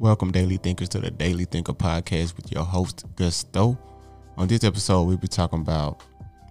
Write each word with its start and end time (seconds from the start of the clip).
Welcome, 0.00 0.30
Daily 0.30 0.56
Thinkers, 0.56 0.88
to 0.90 0.98
the 0.98 1.10
Daily 1.10 1.44
Thinker 1.44 1.74
podcast 1.74 2.34
with 2.34 2.50
your 2.50 2.64
host, 2.64 3.04
Gusto. 3.16 3.78
On 4.38 4.48
this 4.48 4.64
episode, 4.64 5.02
we'll 5.02 5.18
be 5.18 5.28
talking 5.28 5.60
about 5.60 6.02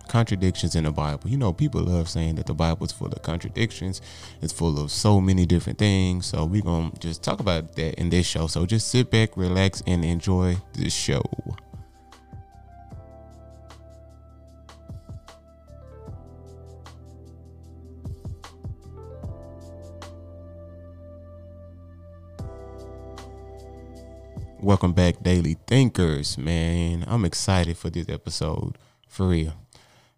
contradictions 0.07 0.75
in 0.75 0.83
the 0.83 0.91
Bible. 0.91 1.27
You 1.27 1.37
know, 1.37 1.51
people 1.51 1.81
love 1.81 2.09
saying 2.09 2.35
that 2.35 2.45
the 2.45 2.53
Bible 2.53 2.85
is 2.85 2.91
full 2.91 3.07
of 3.07 3.23
contradictions, 3.23 4.03
it's 4.43 4.53
full 4.53 4.79
of 4.79 4.91
so 4.91 5.19
many 5.19 5.47
different 5.47 5.79
things. 5.79 6.27
So, 6.27 6.45
we're 6.45 6.61
going 6.61 6.91
to 6.91 6.99
just 6.99 7.23
talk 7.23 7.39
about 7.39 7.75
that 7.75 7.95
in 7.95 8.11
this 8.11 8.27
show. 8.27 8.45
So, 8.45 8.67
just 8.67 8.89
sit 8.89 9.09
back, 9.09 9.35
relax, 9.35 9.81
and 9.87 10.05
enjoy 10.05 10.57
this 10.73 10.93
show. 10.93 11.23
Welcome 24.61 24.91
back, 24.91 25.23
Daily 25.23 25.55
Thinkers. 25.67 26.37
Man, 26.37 27.05
I'm 27.07 27.23
excited 27.23 27.77
for 27.77 27.89
this 27.89 28.09
episode 28.09 28.77
for 29.07 29.29
real. 29.29 29.53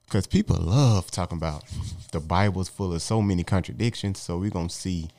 Because 0.06 0.26
people 0.26 0.58
love 0.58 1.12
talking 1.12 1.38
about 1.38 1.64
the 2.12 2.20
Bible's 2.20 2.68
full 2.68 2.92
of 2.92 3.04
so 3.04 3.22
many 3.22 3.44
contradictions. 3.44 4.20
So 4.20 4.40
we're 4.40 4.50
going 4.50 4.70
to 4.70 4.76
see 4.76 5.10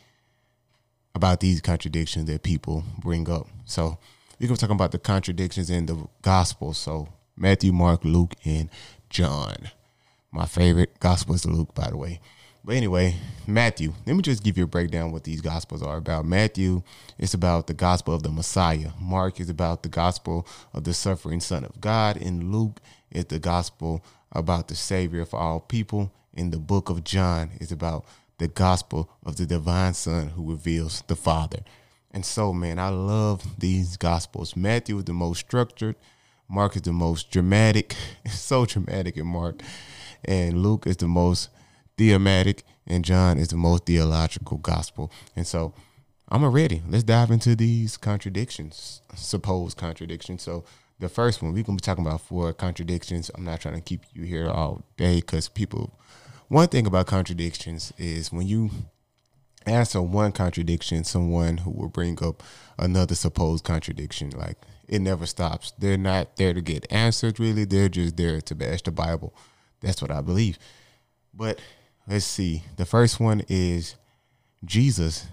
about 1.15 1.39
these 1.39 1.61
contradictions 1.61 2.25
that 2.27 2.43
people 2.43 2.83
bring 2.99 3.31
up. 3.31 3.47
So 3.65 3.97
we're 4.41 4.49
going 4.49 4.57
to 4.57 4.67
talk 4.67 4.75
about 4.75 4.91
the 4.91 4.99
contradictions 4.99 5.71
in 5.71 5.87
the 5.87 6.05
Gospel. 6.23 6.75
So 6.75 7.09
Matthew, 7.37 7.71
Mark, 7.71 8.05
Luke, 8.05 8.35
and 8.45 8.71
John. 9.09 9.71
My 10.33 10.47
favorite 10.47 10.99
Gospel 10.99 11.37
is 11.37 11.47
Luke, 11.47 11.77
by 11.77 11.91
the 11.91 11.97
way. 11.97 12.21
But 12.65 12.77
anyway, 12.77 13.17
Matthew, 13.47 13.93
let 14.07 14.15
me 14.15 14.23
just 14.23 14.45
give 14.45 14.57
you 14.57 14.65
a 14.65 14.69
breakdown 14.69 15.11
what 15.11 15.25
these 15.25 15.41
gospels 15.41 15.83
are 15.83 15.97
about. 15.97 16.25
Matthew 16.25 16.83
is 17.19 17.35
about 17.35 17.67
the 17.67 17.75
gospel 17.75 18.15
of 18.15 18.23
the 18.23 18.31
Messiah. 18.31 18.91
Mark 19.01 19.41
is 19.41 19.51
about 19.51 19.83
the 19.83 19.89
gospel 19.89 20.47
of 20.73 20.85
the 20.85 20.95
suffering 20.95 21.41
Son 21.41 21.65
of 21.65 21.81
God. 21.81 22.17
And 22.17 22.53
Luke 22.53 22.81
is 23.11 23.25
the 23.25 23.41
gospel 23.41 24.05
about 24.31 24.69
the 24.69 24.77
Savior 24.77 25.23
of 25.23 25.35
all 25.35 25.59
people. 25.59 26.13
And 26.35 26.53
the 26.53 26.59
book 26.59 26.89
of 26.89 27.03
John 27.03 27.51
is 27.61 27.73
about 27.73 28.05
the 28.39 28.47
gospel 28.47 29.11
of 29.27 29.37
the 29.37 29.47
divine 29.47 29.95
Son 29.95 30.29
who 30.29 30.49
reveals 30.49 31.03
the 31.09 31.17
Father. 31.17 31.65
And 32.13 32.25
so, 32.25 32.53
man, 32.53 32.79
I 32.79 32.91
love 32.91 33.59
these 33.59 33.97
gospels. 33.97 34.55
Matthew 34.55 34.99
is 34.99 35.05
the 35.05 35.13
most 35.13 35.41
structured. 35.41 35.97
Mark 36.49 36.77
is 36.77 36.83
the 36.83 36.93
most 36.93 37.31
dramatic. 37.31 37.97
So 38.31 38.67
dramatic 38.67 39.17
in 39.17 39.27
Mark. 39.27 39.63
And 40.25 40.63
Luke 40.63 40.87
is 40.87 40.97
the 40.97 41.09
most 41.09 41.49
thematic, 41.97 42.65
and 42.87 43.05
John 43.05 43.39
is 43.39 43.49
the 43.49 43.57
most 43.57 43.87
theological 43.87 44.59
gospel. 44.59 45.13
And 45.37 45.47
so 45.47 45.75
I'm 46.29 46.45
ready. 46.45 46.83
Let's 46.89 47.05
dive 47.05 47.31
into 47.31 47.55
these 47.55 47.97
contradictions, 47.97 49.03
supposed 49.15 49.77
contradictions. 49.77 50.43
So 50.43 50.65
the 50.99 51.09
first 51.09 51.43
one, 51.43 51.53
we're 51.53 51.63
gonna 51.63 51.77
be 51.77 51.83
talking 51.83 52.07
about 52.07 52.21
four 52.21 52.53
contradictions. 52.53 53.31
I'm 53.35 53.45
not 53.45 53.61
trying 53.61 53.75
to 53.75 53.81
keep 53.81 54.03
you 54.13 54.25
here 54.25 54.49
all 54.49 54.85
day 54.97 55.17
because 55.17 55.49
people 55.49 55.99
one 56.53 56.69
thing 56.69 56.87
about 56.87 57.07
contradictions 57.07 57.95
is 57.97 58.31
when 58.31 58.47
you 58.47 58.71
answer 59.65 60.03
one 60.03 60.33
contradiction, 60.33 61.03
someone 61.03 61.57
who 61.57 61.71
will 61.71 61.89
bring 61.89 62.23
up 62.23 62.43
another 62.79 63.15
supposed 63.15 63.65
contradiction. 63.65 64.31
Like 64.31 64.59
it 64.87 65.01
never 65.01 65.25
stops. 65.25 65.73
They're 65.79 65.97
not 65.97 66.37
there 66.37 66.53
to 66.53 66.61
get 66.61 66.93
answers 66.93 67.39
really. 67.39 67.65
They're 67.65 67.89
just 67.89 68.19
there 68.19 68.43
to 68.43 68.55
bash 68.55 68.83
the 68.83 68.91
Bible. 68.91 69.35
That's 69.81 70.03
what 70.03 70.11
I 70.11 70.21
believe. 70.21 70.59
But 71.33 71.59
let's 72.09 72.25
see. 72.25 72.65
The 72.77 72.85
first 72.85 73.21
one 73.21 73.43
is 73.49 73.97
Jesus. 74.65 75.27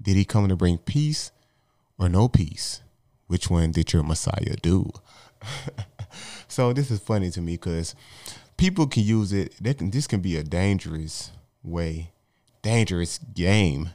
Did 0.00 0.16
he 0.16 0.24
come 0.24 0.48
to 0.48 0.56
bring 0.56 0.78
peace 0.78 1.32
or 1.98 2.08
no 2.08 2.28
peace? 2.28 2.82
Which 3.26 3.50
one 3.50 3.72
did 3.72 3.92
your 3.92 4.02
Messiah 4.02 4.56
do? 4.62 4.90
so 6.48 6.72
this 6.72 6.90
is 6.90 7.00
funny 7.00 7.30
to 7.30 7.40
me 7.40 7.52
because 7.52 7.94
people 8.56 8.86
can 8.86 9.02
use 9.02 9.32
it. 9.32 9.54
Can, 9.62 9.90
this 9.90 10.06
can 10.06 10.20
be 10.20 10.36
a 10.36 10.42
dangerous 10.42 11.30
way, 11.62 12.12
dangerous 12.62 13.18
game, 13.18 13.90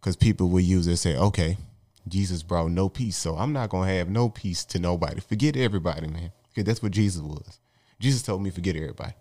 because 0.00 0.16
people 0.16 0.48
will 0.48 0.60
use 0.60 0.86
it 0.86 0.90
and 0.90 0.98
say, 0.98 1.16
"Okay, 1.16 1.58
Jesus 2.08 2.42
brought 2.42 2.70
no 2.70 2.88
peace, 2.88 3.16
so 3.16 3.36
I'm 3.36 3.52
not 3.52 3.70
gonna 3.70 3.92
have 3.92 4.08
no 4.08 4.28
peace 4.28 4.64
to 4.66 4.78
nobody. 4.78 5.20
Forget 5.20 5.56
everybody, 5.56 6.08
man. 6.08 6.32
Because 6.48 6.64
that's 6.64 6.82
what 6.82 6.92
Jesus 6.92 7.22
was. 7.22 7.60
Jesus 8.00 8.22
told 8.22 8.42
me 8.42 8.50
forget 8.50 8.76
everybody. 8.76 9.12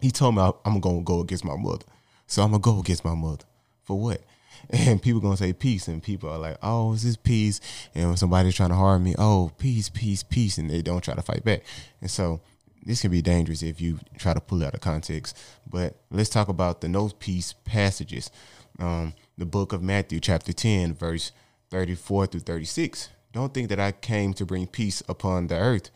He 0.00 0.10
told 0.10 0.34
me 0.34 0.42
I'm 0.64 0.80
gonna 0.80 1.02
go 1.02 1.20
against 1.20 1.44
my 1.44 1.56
mother. 1.56 1.84
So 2.26 2.42
I'm 2.42 2.50
gonna 2.50 2.60
go 2.60 2.80
against 2.80 3.04
my 3.04 3.14
mother. 3.14 3.44
For 3.84 3.98
what? 3.98 4.20
And 4.70 5.02
people 5.02 5.20
gonna 5.20 5.36
say 5.36 5.52
peace, 5.52 5.88
and 5.88 6.02
people 6.02 6.30
are 6.30 6.38
like, 6.38 6.56
"Oh, 6.62 6.94
is 6.94 7.02
this 7.02 7.16
peace?" 7.16 7.60
And 7.94 8.08
when 8.08 8.16
somebody's 8.16 8.54
trying 8.54 8.70
to 8.70 8.76
harm 8.76 9.04
me, 9.04 9.14
"Oh, 9.18 9.50
peace, 9.58 9.90
peace, 9.90 10.22
peace," 10.22 10.56
and 10.56 10.70
they 10.70 10.80
don't 10.80 11.04
try 11.04 11.12
to 11.12 11.20
fight 11.20 11.44
back. 11.44 11.64
And 12.00 12.10
so 12.10 12.40
this 12.84 13.02
can 13.02 13.10
be 13.10 13.20
dangerous 13.20 13.62
if 13.62 13.80
you 13.80 13.98
try 14.16 14.32
to 14.32 14.40
pull 14.40 14.62
it 14.62 14.66
out 14.66 14.74
of 14.74 14.80
context. 14.80 15.36
But 15.68 15.96
let's 16.10 16.30
talk 16.30 16.48
about 16.48 16.80
the 16.80 16.88
no 16.88 17.08
peace 17.08 17.52
passages. 17.64 18.30
Um, 18.78 19.14
the 19.36 19.46
book 19.46 19.72
of 19.72 19.82
Matthew, 19.82 20.20
chapter 20.20 20.52
10, 20.52 20.94
verse 20.94 21.32
34 21.70 22.26
through 22.26 22.40
36. 22.40 23.08
Don't 23.32 23.52
think 23.52 23.68
that 23.68 23.80
I 23.80 23.92
came 23.92 24.32
to 24.34 24.46
bring 24.46 24.66
peace 24.66 25.02
upon 25.08 25.48
the 25.48 25.56
earth. 25.56 25.90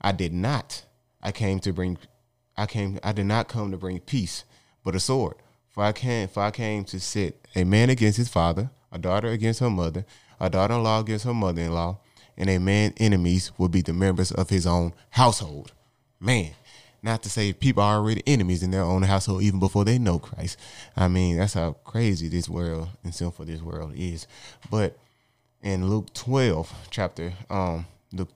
I 0.00 0.12
did 0.12 0.32
not. 0.32 0.84
I 1.22 1.32
came 1.32 1.58
to 1.60 1.72
bring 1.72 1.98
I 2.60 2.66
came 2.66 2.98
I 3.02 3.12
did 3.12 3.24
not 3.24 3.48
come 3.48 3.70
to 3.70 3.78
bring 3.78 4.00
peace, 4.00 4.44
but 4.84 4.94
a 4.94 5.00
sword. 5.00 5.36
For 5.70 5.82
I 5.82 5.92
came 5.92 6.28
for 6.28 6.42
I 6.42 6.50
came 6.50 6.84
to 6.84 7.00
set 7.00 7.48
a 7.56 7.64
man 7.64 7.88
against 7.88 8.18
his 8.18 8.28
father, 8.28 8.70
a 8.92 8.98
daughter 8.98 9.28
against 9.28 9.60
her 9.60 9.70
mother, 9.70 10.04
a 10.38 10.50
daughter 10.50 10.74
in 10.74 10.82
law 10.82 11.00
against 11.00 11.24
her 11.24 11.32
mother 11.32 11.62
in 11.62 11.72
law, 11.72 12.00
and 12.36 12.50
a 12.50 12.58
man 12.58 12.92
enemies 12.98 13.50
will 13.56 13.70
be 13.70 13.80
the 13.80 13.94
members 13.94 14.30
of 14.30 14.50
his 14.50 14.66
own 14.66 14.92
household. 15.08 15.72
Man, 16.20 16.50
not 17.02 17.22
to 17.22 17.30
say 17.30 17.54
people 17.54 17.82
are 17.82 17.96
already 17.96 18.22
enemies 18.26 18.62
in 18.62 18.72
their 18.72 18.82
own 18.82 19.04
household 19.04 19.42
even 19.42 19.58
before 19.58 19.86
they 19.86 19.98
know 19.98 20.18
Christ. 20.18 20.58
I 20.94 21.08
mean, 21.08 21.38
that's 21.38 21.54
how 21.54 21.72
crazy 21.84 22.28
this 22.28 22.46
world 22.46 22.88
and 23.02 23.14
sinful 23.14 23.46
this 23.46 23.62
world 23.62 23.92
is. 23.96 24.26
But 24.70 24.98
in 25.62 25.88
Luke 25.88 26.12
12, 26.12 26.70
chapter 26.90 27.32
um 27.48 27.86
Luke, 28.12 28.28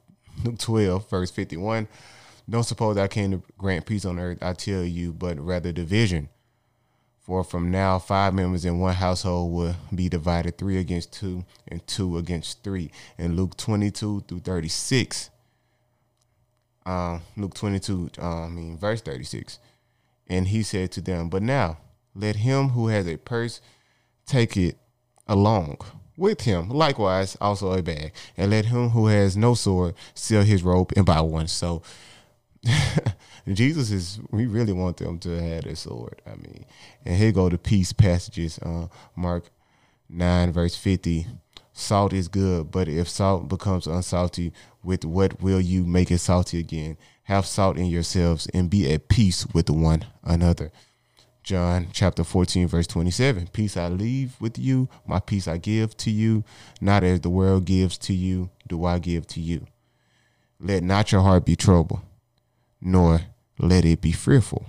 Luke 0.43 0.57
12, 0.57 1.11
verse 1.11 1.31
51, 1.31 1.89
don't 2.49 2.65
suppose 2.65 2.97
I 2.97 3.09
came 3.09 3.31
to 3.33 3.43
grant 3.57 3.87
peace 3.87 4.05
on 4.05 4.19
earth, 4.19 4.39
I 4.43 4.53
tell 4.53 4.85
you, 4.85 5.13
but 5.13 5.39
rather 5.41 5.73
division. 5.73 6.29
For 7.21 7.43
from 7.43 7.71
now, 7.71 7.99
five 7.99 8.35
members 8.35 8.67
in 8.67 8.81
one 8.81 8.95
household 8.95 9.53
will 9.53 9.75
be 9.95 10.11
divided 10.11 10.59
three 10.59 10.77
against 10.77 11.13
two 11.13 11.47
and 11.67 11.85
two 11.87 12.19
against 12.19 12.63
three. 12.63 12.91
In 13.17 13.35
Luke 13.35 13.57
22 13.57 14.25
through 14.29 14.41
36, 14.41 15.31
um, 16.85 17.23
Luke 17.39 17.55
22, 17.55 18.11
uh, 18.21 18.45
I 18.45 18.49
mean, 18.49 18.77
verse 18.77 19.01
36. 19.01 19.59
And 20.27 20.49
he 20.49 20.63
said 20.63 20.93
to 20.93 21.01
them, 21.01 21.31
But 21.31 21.43
now 21.43 21.79
let 22.15 22.37
him 22.37 22.71
who 22.71 22.89
has 22.89 23.07
a 23.07 23.17
purse 23.17 23.63
take 24.27 24.57
it 24.59 24.77
along 25.27 25.79
with 26.17 26.43
him, 26.43 26.69
likewise 26.69 27.37
also 27.41 27.73
a 27.73 27.83
bag, 27.83 28.13
and 28.37 28.51
let 28.51 28.67
him 28.67 28.91
who 28.91 29.07
has 29.07 29.37
no 29.37 29.55
sword 29.55 29.95
sell 30.15 30.43
his 30.43 30.63
robe 30.63 30.93
and 30.95 31.07
buy 31.07 31.21
one. 31.23 31.49
So, 31.49 31.83
Jesus 33.53 33.91
is 33.91 34.21
we 34.31 34.47
really 34.47 34.73
want 34.73 34.97
them 34.97 35.19
to 35.21 35.31
have 35.31 35.65
their 35.65 35.77
sword. 35.77 36.23
I 36.27 36.37
mean, 36.37 36.65
and 37.05 37.17
here 37.17 37.33
go 37.33 37.49
the 37.49 37.59
peace 37.59 37.93
passages. 37.93 38.59
Uh, 38.59 38.89
Mark 39.17 39.51
nine 40.09 40.53
verse 40.53 40.77
fifty. 40.77 41.27
Salt 41.77 42.13
is 42.13 42.29
good, 42.29 42.71
but 42.71 42.87
if 42.87 43.09
salt 43.09 43.49
becomes 43.49 43.89
unsalty, 43.89 44.53
with 44.85 45.05
what 45.05 45.43
will 45.43 45.61
you 45.61 45.85
make 45.85 46.11
it 46.13 46.19
salty 46.19 46.61
again? 46.61 46.97
Have 47.25 47.47
salt 47.47 47.77
in 47.77 47.87
yourselves 47.87 48.47
and 48.55 48.71
be 48.71 48.93
at 48.93 49.09
peace 49.09 49.45
with 49.53 49.69
one 49.69 50.05
another. 50.23 50.71
John 51.43 51.89
chapter 51.93 52.25
14, 52.25 52.69
verse 52.69 52.87
27. 52.87 53.49
Peace 53.49 53.77
I 53.77 53.89
leave 53.89 54.41
with 54.41 54.59
you, 54.59 54.89
my 55.07 55.21
peace 55.21 55.47
I 55.47 55.59
give 55.59 55.97
to 55.99 56.11
you. 56.11 56.45
Not 56.81 57.05
as 57.05 57.21
the 57.21 57.29
world 57.29 57.67
gives 57.67 57.99
to 57.99 58.15
you, 58.15 58.51
do 58.67 58.85
I 58.85 58.99
give 58.99 59.27
to 59.29 59.41
you. 59.41 59.67
Let 60.61 60.83
not 60.83 61.13
your 61.13 61.21
heart 61.21 61.45
be 61.45 61.57
troubled, 61.57 62.01
nor 62.85 63.23
let 63.59 63.85
it 63.85 64.01
be 64.01 64.13
fearful. 64.13 64.67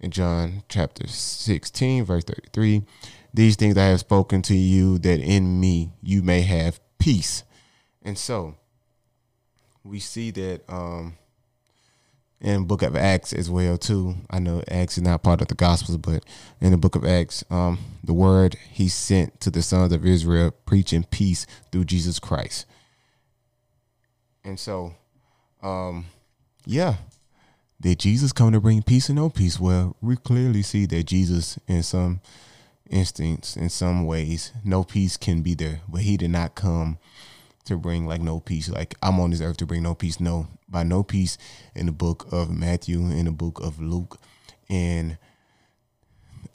In 0.00 0.10
John 0.10 0.64
chapter 0.68 1.06
16, 1.06 2.04
verse 2.04 2.24
33, 2.24 2.82
these 3.32 3.56
things 3.56 3.78
I 3.78 3.86
have 3.86 4.00
spoken 4.00 4.42
to 4.42 4.54
you 4.54 4.98
that 4.98 5.20
in 5.20 5.60
me 5.60 5.92
you 6.02 6.22
may 6.22 6.42
have 6.42 6.80
peace. 6.98 7.44
And 8.02 8.18
so 8.18 8.56
we 9.82 10.00
see 10.00 10.30
that 10.32 10.62
um, 10.68 11.14
in 12.40 12.64
book 12.64 12.82
of 12.82 12.96
Acts 12.96 13.32
as 13.32 13.50
well 13.50 13.78
too. 13.78 14.16
I 14.28 14.38
know 14.38 14.62
Acts 14.68 14.98
is 14.98 15.02
not 15.02 15.22
part 15.22 15.40
of 15.40 15.48
the 15.48 15.54
Gospels, 15.54 15.96
but 15.96 16.24
in 16.60 16.70
the 16.72 16.76
book 16.76 16.94
of 16.94 17.04
Acts, 17.04 17.42
um, 17.50 17.78
the 18.02 18.12
word 18.12 18.56
he 18.70 18.88
sent 18.88 19.40
to 19.40 19.50
the 19.50 19.62
sons 19.62 19.92
of 19.92 20.04
Israel, 20.04 20.50
preaching 20.66 21.04
peace 21.04 21.46
through 21.72 21.84
Jesus 21.84 22.18
Christ. 22.18 22.66
And 24.44 24.60
so, 24.60 24.94
um, 25.62 26.04
yeah. 26.66 26.96
Did 27.80 27.98
Jesus 27.98 28.32
come 28.32 28.52
to 28.52 28.60
bring 28.60 28.82
peace 28.82 29.08
and 29.08 29.16
no 29.16 29.28
peace? 29.28 29.60
Well, 29.60 29.96
we 30.00 30.16
clearly 30.16 30.62
see 30.62 30.86
that 30.86 31.04
Jesus, 31.04 31.58
in 31.66 31.82
some 31.82 32.20
instance, 32.88 33.56
in 33.56 33.68
some 33.68 34.06
ways, 34.06 34.52
no 34.64 34.84
peace 34.84 35.16
can 35.16 35.42
be 35.42 35.54
there. 35.54 35.80
But 35.88 36.02
he 36.02 36.16
did 36.16 36.30
not 36.30 36.54
come 36.54 36.98
to 37.64 37.76
bring 37.76 38.06
like 38.06 38.20
no 38.20 38.40
peace. 38.40 38.68
Like 38.68 38.94
I'm 39.02 39.20
on 39.20 39.30
this 39.30 39.40
earth 39.40 39.58
to 39.58 39.66
bring 39.66 39.82
no 39.82 39.94
peace. 39.94 40.20
No, 40.20 40.48
by 40.68 40.82
no 40.82 41.02
peace 41.02 41.36
in 41.74 41.86
the 41.86 41.92
book 41.92 42.26
of 42.32 42.50
Matthew, 42.50 43.00
in 43.00 43.26
the 43.26 43.32
book 43.32 43.60
of 43.60 43.80
Luke, 43.80 44.18
and 44.70 45.18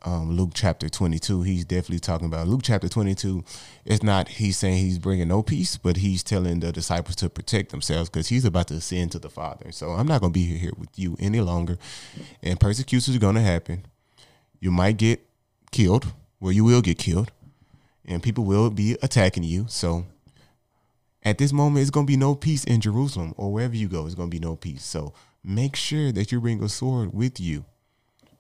um, 0.03 0.31
Luke 0.31 0.51
chapter 0.53 0.87
22, 0.87 1.41
he's 1.41 1.65
definitely 1.65 1.99
talking 1.99 2.27
about 2.27 2.47
Luke 2.47 2.61
chapter 2.63 2.87
22. 2.87 3.43
It's 3.85 4.03
not 4.03 4.27
he's 4.27 4.57
saying 4.57 4.77
he's 4.77 4.99
bringing 4.99 5.27
no 5.27 5.43
peace, 5.43 5.77
but 5.77 5.97
he's 5.97 6.23
telling 6.23 6.61
the 6.61 6.71
disciples 6.71 7.15
to 7.17 7.29
protect 7.29 7.71
themselves 7.71 8.09
because 8.09 8.27
he's 8.29 8.45
about 8.45 8.67
to 8.69 8.75
ascend 8.75 9.11
to 9.11 9.19
the 9.19 9.29
Father. 9.29 9.71
So 9.71 9.91
I'm 9.91 10.07
not 10.07 10.21
going 10.21 10.31
to 10.31 10.39
be 10.39 10.45
here 10.45 10.71
with 10.77 10.97
you 10.97 11.17
any 11.19 11.41
longer, 11.41 11.77
and 12.41 12.59
persecutions 12.59 13.15
are 13.15 13.19
going 13.19 13.35
to 13.35 13.41
happen. 13.41 13.85
You 14.59 14.71
might 14.71 14.97
get 14.97 15.25
killed, 15.71 16.13
well, 16.39 16.51
you 16.51 16.63
will 16.63 16.81
get 16.81 16.97
killed, 16.97 17.31
and 18.05 18.23
people 18.23 18.45
will 18.45 18.69
be 18.69 18.97
attacking 19.01 19.43
you. 19.43 19.65
So 19.67 20.05
at 21.23 21.37
this 21.37 21.51
moment, 21.51 21.81
it's 21.81 21.91
going 21.91 22.05
to 22.05 22.11
be 22.11 22.17
no 22.17 22.35
peace 22.35 22.63
in 22.63 22.79
Jerusalem 22.79 23.33
or 23.35 23.51
wherever 23.51 23.75
you 23.75 23.89
go. 23.89 24.05
It's 24.05 24.15
going 24.15 24.29
to 24.29 24.35
be 24.35 24.45
no 24.45 24.55
peace. 24.55 24.83
So 24.85 25.13
make 25.43 25.75
sure 25.75 26.13
that 26.13 26.31
you 26.31 26.39
bring 26.39 26.63
a 26.63 26.69
sword 26.69 27.13
with 27.13 27.39
you 27.39 27.65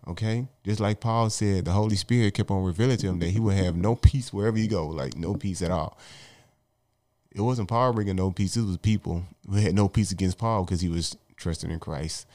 Okay, 0.09 0.47
just 0.65 0.79
like 0.79 0.99
Paul 0.99 1.29
said, 1.29 1.65
the 1.65 1.71
Holy 1.71 1.95
Spirit 1.95 2.33
kept 2.33 2.49
on 2.49 2.63
revealing 2.63 2.97
to 2.97 3.07
him 3.07 3.19
that 3.19 3.29
he 3.29 3.39
would 3.39 3.55
have 3.55 3.75
no 3.75 3.95
peace 3.95 4.33
wherever 4.33 4.57
you 4.57 4.67
go, 4.67 4.87
like 4.87 5.15
no 5.15 5.35
peace 5.35 5.61
at 5.61 5.69
all. 5.69 5.99
It 7.31 7.41
wasn't 7.41 7.69
Paul 7.69 7.93
bringing 7.93 8.15
no 8.15 8.31
peace; 8.31 8.57
it 8.57 8.65
was 8.65 8.77
people 8.77 9.23
who 9.47 9.57
had 9.57 9.75
no 9.75 9.87
peace 9.87 10.11
against 10.11 10.39
Paul 10.39 10.65
because 10.65 10.81
he 10.81 10.89
was 10.89 11.15
trusting 11.37 11.69
in 11.69 11.79
Christ 11.79 12.25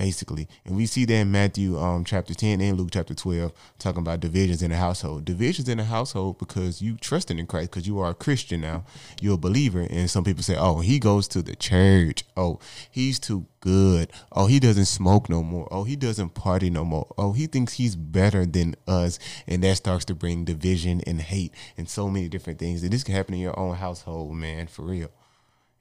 basically. 0.00 0.48
And 0.64 0.76
we 0.76 0.86
see 0.86 1.04
that 1.04 1.14
in 1.14 1.30
Matthew 1.30 1.78
um, 1.78 2.04
chapter 2.04 2.32
10 2.32 2.62
and 2.62 2.78
Luke 2.78 2.88
chapter 2.90 3.14
12, 3.14 3.52
talking 3.78 4.00
about 4.00 4.20
divisions 4.20 4.62
in 4.62 4.70
the 4.70 4.76
household. 4.78 5.26
Divisions 5.26 5.68
in 5.68 5.76
the 5.76 5.84
household 5.84 6.38
because 6.38 6.80
you 6.80 6.96
trusting 6.96 7.38
in 7.38 7.46
Christ, 7.46 7.70
because 7.70 7.86
you 7.86 7.98
are 7.98 8.08
a 8.08 8.14
Christian 8.14 8.62
now. 8.62 8.84
You're 9.20 9.34
a 9.34 9.36
believer. 9.36 9.86
And 9.90 10.10
some 10.10 10.24
people 10.24 10.42
say, 10.42 10.56
oh, 10.56 10.80
he 10.80 10.98
goes 10.98 11.28
to 11.28 11.42
the 11.42 11.54
church. 11.54 12.24
Oh, 12.34 12.60
he's 12.90 13.18
too 13.18 13.46
good. 13.60 14.10
Oh, 14.32 14.46
he 14.46 14.58
doesn't 14.58 14.86
smoke 14.86 15.28
no 15.28 15.42
more. 15.42 15.68
Oh, 15.70 15.84
he 15.84 15.96
doesn't 15.96 16.30
party 16.30 16.70
no 16.70 16.82
more. 16.82 17.12
Oh, 17.18 17.32
he 17.32 17.46
thinks 17.46 17.74
he's 17.74 17.94
better 17.94 18.46
than 18.46 18.76
us. 18.88 19.18
And 19.46 19.62
that 19.64 19.76
starts 19.76 20.06
to 20.06 20.14
bring 20.14 20.46
division 20.46 21.02
and 21.06 21.20
hate 21.20 21.52
and 21.76 21.86
so 21.90 22.08
many 22.08 22.30
different 22.30 22.58
things. 22.58 22.82
And 22.82 22.90
this 22.90 23.04
can 23.04 23.14
happen 23.14 23.34
in 23.34 23.40
your 23.40 23.58
own 23.58 23.76
household, 23.76 24.34
man, 24.34 24.66
for 24.66 24.80
real. 24.80 25.10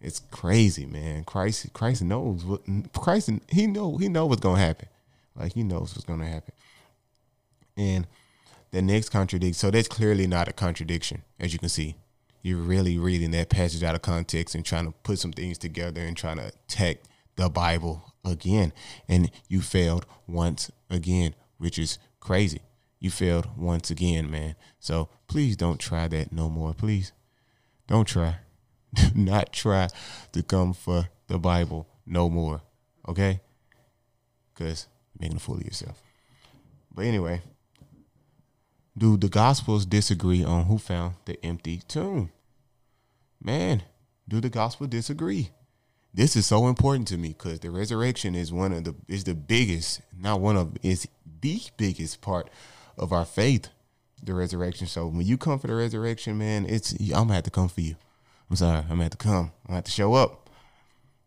It's 0.01 0.19
crazy, 0.31 0.86
man. 0.86 1.25
Christ, 1.25 1.74
Christ 1.74 2.01
knows 2.01 2.46
what 2.46 2.62
Christ. 2.94 3.30
He 3.50 3.68
know 3.68 3.98
he 3.98 4.07
know 4.07 4.25
what's 4.25 4.42
gonna 4.42 4.60
happen. 4.60 4.88
Like 5.36 5.54
he 5.54 5.63
knows 5.63 5.94
what's 5.94 6.06
gonna 6.06 6.28
happen. 6.28 6.54
And 7.75 8.07
the 8.72 8.81
next 8.81 9.10
contradiction. 9.10 9.54
So 9.54 9.72
that's 9.72 9.88
clearly 9.88 10.28
not 10.28 10.48
a 10.48 10.54
contradiction, 10.54 11.24
as 11.40 11.54
you 11.54 11.60
can 11.60 11.69
see. 11.69 11.96
You're 12.42 12.57
really 12.57 12.98
reading 12.98 13.31
that 13.31 13.50
passage 13.50 13.84
out 13.84 13.96
of 13.96 14.01
context 14.01 14.56
and 14.56 14.66
trying 14.66 14.86
to 14.86 14.92
put 15.04 15.19
some 15.19 15.34
things 15.34 15.57
together 15.57 16.01
and 16.01 16.16
trying 16.16 16.38
to 16.38 16.48
attack 16.48 17.00
the 17.36 17.50
Bible 17.50 18.13
again. 18.24 18.72
And 19.07 19.31
you 19.48 19.62
failed 19.62 20.06
once 20.28 20.72
again, 20.90 21.36
which 21.57 21.78
is 21.78 22.00
crazy. 22.19 22.62
You 23.00 23.12
failed 23.12 23.48
once 23.57 23.90
again, 23.90 24.30
man. 24.31 24.56
So 24.80 25.10
please 25.28 25.57
don't 25.57 25.80
try 25.80 26.07
that 26.07 26.31
no 26.31 26.50
more. 26.50 26.74
Please 26.74 27.12
don't 27.88 28.07
try. 28.07 28.38
not 29.15 29.53
try 29.53 29.88
to 30.31 30.44
come 30.44 30.74
for 30.74 31.09
the 31.27 31.38
Bible 31.38 31.88
no 32.06 32.30
more. 32.30 32.62
Okay? 33.07 33.39
Because 34.53 34.88
you're 35.13 35.21
making 35.21 35.38
a 35.38 35.39
fool 35.39 35.57
of 35.57 35.63
yourself. 35.63 36.01
But 36.94 37.06
anyway, 37.06 37.41
do 38.97 39.15
the 39.18 39.30
Gospels 39.30 39.86
disagree 39.86 40.44
on 40.44 40.65
who 40.65 40.77
found 40.77 41.15
the 41.25 41.44
empty 41.45 41.81
tomb? 41.88 42.31
Man, 43.41 43.83
do 44.27 44.41
the 44.41 44.50
Gospel 44.50 44.88
disagree? 44.88 45.51
This 46.13 46.36
is 46.36 46.45
so 46.45 46.68
important 46.68 47.07
to 47.09 47.18
me 47.18 47.30
because 47.30 47.59
the 47.59 47.69
resurrection 47.69 48.36
is 48.36 48.51
one 48.51 48.74
of 48.74 48.83
the 48.83 48.95
is 49.07 49.24
the 49.24 49.36
biggest, 49.36 50.01
not 50.18 50.41
one 50.41 50.57
of 50.57 50.75
is 50.81 51.07
the 51.41 51.62
biggest 51.77 52.19
part 52.21 52.50
of 52.97 53.13
our 53.13 53.25
faith. 53.25 53.69
The 54.21 54.33
resurrection. 54.33 54.88
So 54.88 55.07
when 55.07 55.25
you 55.25 55.38
come 55.38 55.59
for 55.59 55.68
the 55.68 55.75
resurrection, 55.75 56.38
man, 56.38 56.65
it's 56.65 56.91
I'm 56.91 57.07
gonna 57.09 57.36
have 57.36 57.44
to 57.44 57.51
come 57.51 57.69
for 57.69 57.80
you. 57.80 57.95
I'm 58.50 58.56
sorry, 58.56 58.80
I'm 58.80 58.88
gonna 58.90 59.04
have 59.04 59.12
to 59.12 59.18
come. 59.18 59.51
Gonna 59.68 59.78
have 59.78 59.84
to 59.84 59.92
show 59.92 60.13
up. 60.16 60.50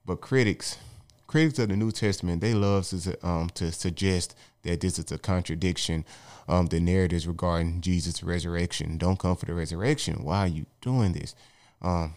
But 0.05 0.21
critics, 0.21 0.79
critics 1.27 1.59
of 1.59 1.69
the 1.69 1.77
New 1.77 1.93
Testament, 1.93 2.41
they 2.41 2.55
love 2.55 2.89
to 2.89 3.27
um, 3.27 3.51
to 3.51 3.71
suggest 3.71 4.35
that 4.63 4.81
this 4.81 4.99
is 4.99 5.11
a 5.13 5.19
contradiction. 5.19 6.05
Um, 6.49 6.67
the 6.67 6.81
narratives 6.81 7.29
regarding 7.29 7.81
Jesus' 7.81 8.23
resurrection. 8.23 8.99
Don't 8.99 9.19
come 9.19 9.37
for 9.37 9.47
the 9.47 9.55
resurrection. 9.55 10.25
Why 10.25 10.41
are 10.41 10.49
you 10.49 10.67
doing 10.81 11.13
this? 11.13 11.37
Um, 11.81 12.17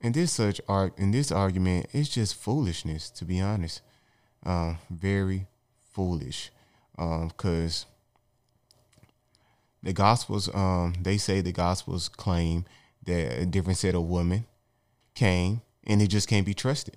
and 0.00 0.14
this 0.14 0.32
such 0.32 0.60
art 0.66 0.98
in 0.98 1.10
this 1.10 1.30
argument, 1.30 1.86
it's 1.92 2.08
just 2.08 2.34
foolishness, 2.34 3.10
to 3.10 3.26
be 3.26 3.40
honest. 3.40 3.82
Um, 4.42 4.78
very 4.90 5.46
foolish. 5.92 6.50
Um, 6.98 7.30
cause 7.36 7.86
the 9.82 9.92
gospels, 9.92 10.52
um, 10.54 10.94
they 11.00 11.18
say 11.18 11.40
the 11.40 11.52
gospels 11.52 12.08
claim 12.08 12.64
that 13.04 13.38
a 13.38 13.46
different 13.46 13.78
set 13.78 13.94
of 13.94 14.04
women 14.04 14.46
came 15.14 15.60
and 15.84 16.00
it 16.00 16.08
just 16.08 16.28
can't 16.28 16.46
be 16.46 16.54
trusted. 16.54 16.96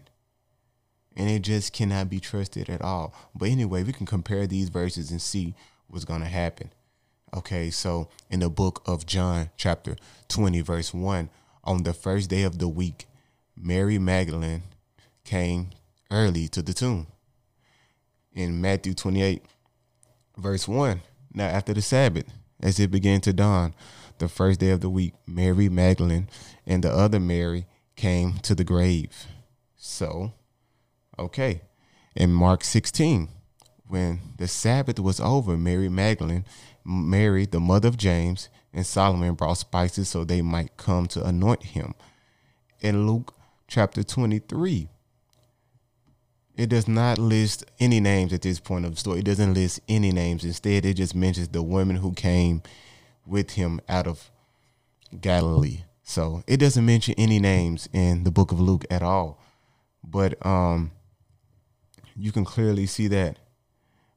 And 1.15 1.29
it 1.29 1.43
just 1.43 1.71
cannot 1.71 2.09
be 2.09 2.19
trusted 2.19 2.69
at 2.69 2.81
all. 2.81 3.13
But 3.33 3.49
anyway, 3.49 3.83
we 3.83 3.93
can 3.93 4.05
compare 4.05 4.47
these 4.47 4.69
verses 4.69 5.11
and 5.11 5.21
see 5.21 5.55
what's 5.87 6.05
going 6.05 6.21
to 6.21 6.27
happen. 6.27 6.71
Okay, 7.33 7.69
so 7.69 8.09
in 8.29 8.41
the 8.41 8.49
book 8.49 8.81
of 8.85 9.05
John, 9.05 9.49
chapter 9.57 9.95
20, 10.27 10.61
verse 10.61 10.93
1, 10.93 11.29
on 11.63 11.83
the 11.83 11.93
first 11.93 12.29
day 12.29 12.43
of 12.43 12.59
the 12.59 12.67
week, 12.67 13.07
Mary 13.57 13.97
Magdalene 13.97 14.63
came 15.23 15.69
early 16.11 16.47
to 16.49 16.61
the 16.61 16.73
tomb. 16.73 17.07
In 18.33 18.61
Matthew 18.61 18.93
28, 18.93 19.43
verse 20.37 20.67
1, 20.67 21.01
now 21.33 21.47
after 21.47 21.73
the 21.73 21.81
Sabbath, 21.81 22.25
as 22.61 22.79
it 22.79 22.91
began 22.91 23.21
to 23.21 23.33
dawn, 23.33 23.73
the 24.17 24.27
first 24.27 24.59
day 24.59 24.69
of 24.69 24.81
the 24.81 24.89
week, 24.89 25.13
Mary 25.27 25.69
Magdalene 25.69 26.29
and 26.65 26.83
the 26.83 26.91
other 26.91 27.19
Mary 27.19 27.65
came 27.95 28.33
to 28.39 28.55
the 28.55 28.63
grave. 28.63 29.27
So, 29.75 30.33
okay. 31.19 31.61
In 32.15 32.31
Mark 32.31 32.63
16, 32.63 33.29
when 33.87 34.19
the 34.37 34.47
Sabbath 34.47 34.99
was 34.99 35.19
over, 35.19 35.57
Mary 35.57 35.89
Magdalene, 35.89 36.45
Mary, 36.83 37.45
the 37.45 37.59
mother 37.59 37.87
of 37.87 37.97
James, 37.97 38.49
and 38.73 38.85
Salome 38.85 39.31
brought 39.31 39.57
spices 39.57 40.09
so 40.09 40.23
they 40.23 40.41
might 40.41 40.77
come 40.77 41.07
to 41.07 41.25
anoint 41.25 41.63
him. 41.63 41.93
In 42.79 43.07
Luke 43.07 43.33
chapter 43.67 44.03
23, 44.03 44.89
it 46.57 46.67
does 46.69 46.87
not 46.87 47.17
list 47.17 47.65
any 47.79 47.99
names 47.99 48.33
at 48.33 48.41
this 48.41 48.59
point 48.59 48.85
of 48.85 48.91
the 48.91 48.97
story. 48.97 49.19
It 49.19 49.25
doesn't 49.25 49.53
list 49.53 49.81
any 49.87 50.11
names. 50.11 50.43
Instead, 50.43 50.85
it 50.85 50.95
just 50.95 51.15
mentions 51.15 51.49
the 51.49 51.63
women 51.63 51.97
who 51.97 52.13
came 52.13 52.61
with 53.25 53.51
him 53.51 53.81
out 53.89 54.07
of 54.07 54.31
Galilee. 55.19 55.83
So 56.03 56.43
it 56.47 56.57
doesn't 56.57 56.85
mention 56.85 57.15
any 57.17 57.39
names 57.39 57.89
in 57.91 58.23
the 58.23 58.31
book 58.31 58.51
of 58.51 58.59
Luke 58.59 58.85
at 58.89 59.01
all. 59.01 59.41
But 60.03 60.43
um 60.45 60.91
you 62.15 62.31
can 62.31 62.45
clearly 62.45 62.85
see 62.85 63.07
that. 63.07 63.37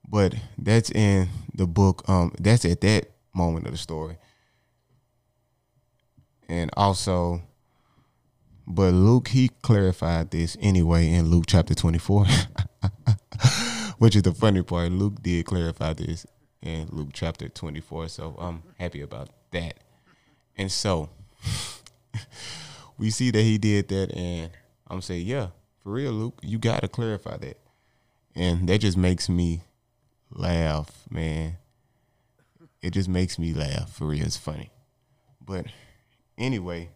But 0.09 0.35
that's 0.57 0.90
in 0.90 1.28
the 1.54 1.66
book, 1.66 2.09
um, 2.09 2.33
that's 2.38 2.64
at 2.64 2.80
that 2.83 3.11
moment 3.35 3.66
of 3.66 3.73
the 3.73 3.78
story. 3.78 4.16
And 6.49 6.71
also, 6.76 7.42
but 8.70 8.92
Luke, 8.92 9.28
he 9.28 9.48
clarified 9.62 10.30
this 10.30 10.54
anyway 10.60 11.10
in 11.10 11.30
Luke 11.30 11.44
chapter 11.46 11.75
24, 11.75 12.26
which 13.98 14.14
is 14.14 14.22
the 14.22 14.32
funny 14.32 14.62
part. 14.62 14.92
Luke 14.92 15.22
did 15.22 15.46
clarify 15.46 15.94
this 15.94 16.26
in 16.60 16.87
Luke 16.92 17.08
chapter 17.14 17.48
24. 17.48 18.08
So 18.08 18.37
I'm 18.38 18.62
happy 18.78 19.00
about 19.00 19.30
that. 19.52 19.78
And 20.58 20.70
so 20.70 21.08
we 22.98 23.08
see 23.08 23.30
that 23.30 23.40
he 23.40 23.56
did 23.56 23.88
that, 23.88 24.14
and 24.14 24.50
I'm 24.87 25.00
saying, 25.00 25.26
yeah, 25.26 25.48
for 25.82 25.92
real, 25.92 26.12
Luke, 26.12 26.38
you 26.42 26.58
got 26.58 26.82
to 26.82 26.88
clarify 26.88 27.38
that. 27.38 27.56
And 28.34 28.68
that 28.68 28.80
just 28.80 28.98
makes 28.98 29.30
me 29.30 29.62
laugh, 30.30 31.06
man. 31.08 31.56
It 32.82 32.90
just 32.90 33.08
makes 33.08 33.38
me 33.38 33.54
laugh. 33.54 33.94
For 33.94 34.08
real, 34.08 34.26
it's 34.26 34.37
funny. 34.37 34.70
But 35.40 35.66
anyway, 36.37 36.90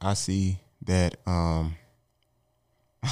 I 0.00 0.14
see 0.14 0.60
that 0.82 1.16
um 1.26 1.76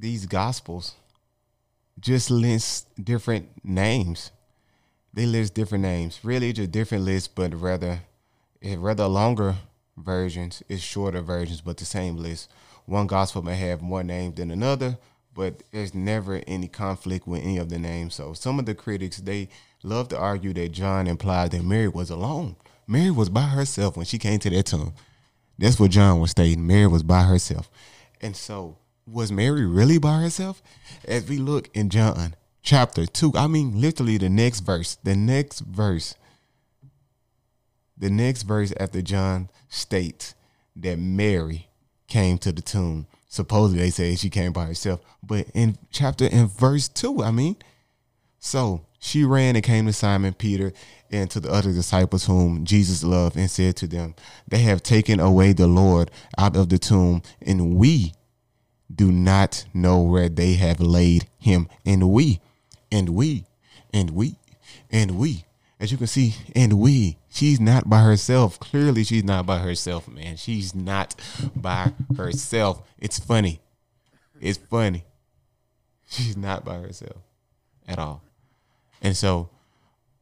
these 0.00 0.26
gospels 0.26 0.94
just 2.00 2.30
list 2.30 2.88
different 3.02 3.48
names. 3.64 4.30
They 5.14 5.26
list 5.26 5.54
different 5.54 5.82
names. 5.82 6.20
Really, 6.24 6.52
just 6.52 6.72
different 6.72 7.04
lists, 7.04 7.28
but 7.28 7.54
rather, 7.54 8.00
rather 8.64 9.06
longer 9.06 9.56
versions 9.96 10.62
is 10.68 10.82
shorter 10.82 11.20
versions, 11.20 11.60
but 11.60 11.76
the 11.76 11.84
same 11.84 12.16
list. 12.16 12.50
One 12.86 13.06
gospel 13.06 13.42
may 13.42 13.56
have 13.56 13.80
more 13.80 14.02
names 14.02 14.34
than 14.36 14.50
another, 14.50 14.98
but 15.34 15.62
there's 15.72 15.94
never 15.94 16.42
any 16.46 16.68
conflict 16.68 17.26
with 17.26 17.42
any 17.42 17.58
of 17.58 17.68
the 17.68 17.78
names. 17.78 18.14
So 18.14 18.32
some 18.32 18.58
of 18.58 18.66
the 18.66 18.74
critics 18.74 19.18
they 19.18 19.48
love 19.82 20.08
to 20.08 20.18
argue 20.18 20.52
that 20.54 20.72
John 20.72 21.06
implied 21.06 21.50
that 21.52 21.64
Mary 21.64 21.88
was 21.88 22.10
alone. 22.10 22.56
Mary 22.86 23.10
was 23.10 23.28
by 23.28 23.42
herself 23.42 23.96
when 23.96 24.06
she 24.06 24.18
came 24.18 24.38
to 24.40 24.50
that 24.50 24.66
tomb. 24.66 24.92
That's 25.58 25.78
what 25.78 25.90
John 25.90 26.20
was 26.20 26.32
stating. 26.32 26.66
Mary 26.66 26.86
was 26.86 27.02
by 27.02 27.22
herself. 27.22 27.70
And 28.20 28.36
so 28.36 28.78
was 29.06 29.32
Mary 29.32 29.66
really 29.66 29.98
by 29.98 30.20
herself? 30.20 30.62
As 31.04 31.28
we 31.28 31.38
look 31.38 31.68
in 31.74 31.90
John 31.90 32.34
chapter 32.62 33.06
2, 33.06 33.32
I 33.34 33.46
mean 33.46 33.80
literally 33.80 34.18
the 34.18 34.28
next 34.28 34.60
verse, 34.60 34.96
the 35.02 35.16
next 35.16 35.60
verse, 35.60 36.14
the 37.96 38.10
next 38.10 38.42
verse 38.42 38.72
after 38.78 39.02
John 39.02 39.48
states 39.68 40.34
that 40.76 40.98
Mary 40.98 41.68
came 42.08 42.38
to 42.38 42.52
the 42.52 42.62
tomb. 42.62 43.06
Supposedly 43.32 43.82
they 43.82 43.88
say 43.88 44.14
she 44.14 44.28
came 44.28 44.52
by 44.52 44.66
herself, 44.66 45.00
but 45.22 45.46
in 45.54 45.78
chapter 45.90 46.26
in 46.26 46.48
verse 46.48 46.86
2, 46.86 47.24
I 47.24 47.30
mean, 47.30 47.56
so 48.38 48.84
she 48.98 49.24
ran 49.24 49.56
and 49.56 49.64
came 49.64 49.86
to 49.86 49.94
Simon 49.94 50.34
Peter 50.34 50.74
and 51.10 51.30
to 51.30 51.40
the 51.40 51.50
other 51.50 51.72
disciples 51.72 52.26
whom 52.26 52.66
Jesus 52.66 53.02
loved 53.02 53.38
and 53.38 53.50
said 53.50 53.76
to 53.76 53.86
them, 53.86 54.14
They 54.46 54.58
have 54.58 54.82
taken 54.82 55.18
away 55.18 55.54
the 55.54 55.66
Lord 55.66 56.10
out 56.36 56.58
of 56.58 56.68
the 56.68 56.78
tomb, 56.78 57.22
and 57.40 57.76
we 57.76 58.12
do 58.94 59.10
not 59.10 59.64
know 59.72 60.02
where 60.02 60.28
they 60.28 60.52
have 60.56 60.78
laid 60.78 61.26
him. 61.38 61.70
And 61.86 62.10
we, 62.10 62.38
and 62.90 63.08
we, 63.08 63.46
and 63.94 64.10
we, 64.10 64.36
and 64.90 65.12
we, 65.12 65.46
as 65.80 65.90
you 65.90 65.96
can 65.96 66.06
see, 66.06 66.34
and 66.54 66.74
we, 66.74 67.16
she's 67.32 67.58
not 67.60 67.88
by 67.88 68.00
herself. 68.00 68.60
Clearly, 68.60 69.04
she's 69.04 69.24
not 69.24 69.46
by 69.46 69.58
herself, 69.58 70.06
man. 70.06 70.36
She's 70.36 70.74
not 70.74 71.14
by 71.56 71.92
herself. 72.16 72.82
It's 72.98 73.18
funny. 73.18 73.60
It's 74.40 74.58
funny. 74.58 75.04
She's 76.08 76.36
not 76.36 76.64
by 76.64 76.78
herself 76.78 77.22
at 77.88 77.98
all. 77.98 78.22
And 79.00 79.16
so, 79.16 79.48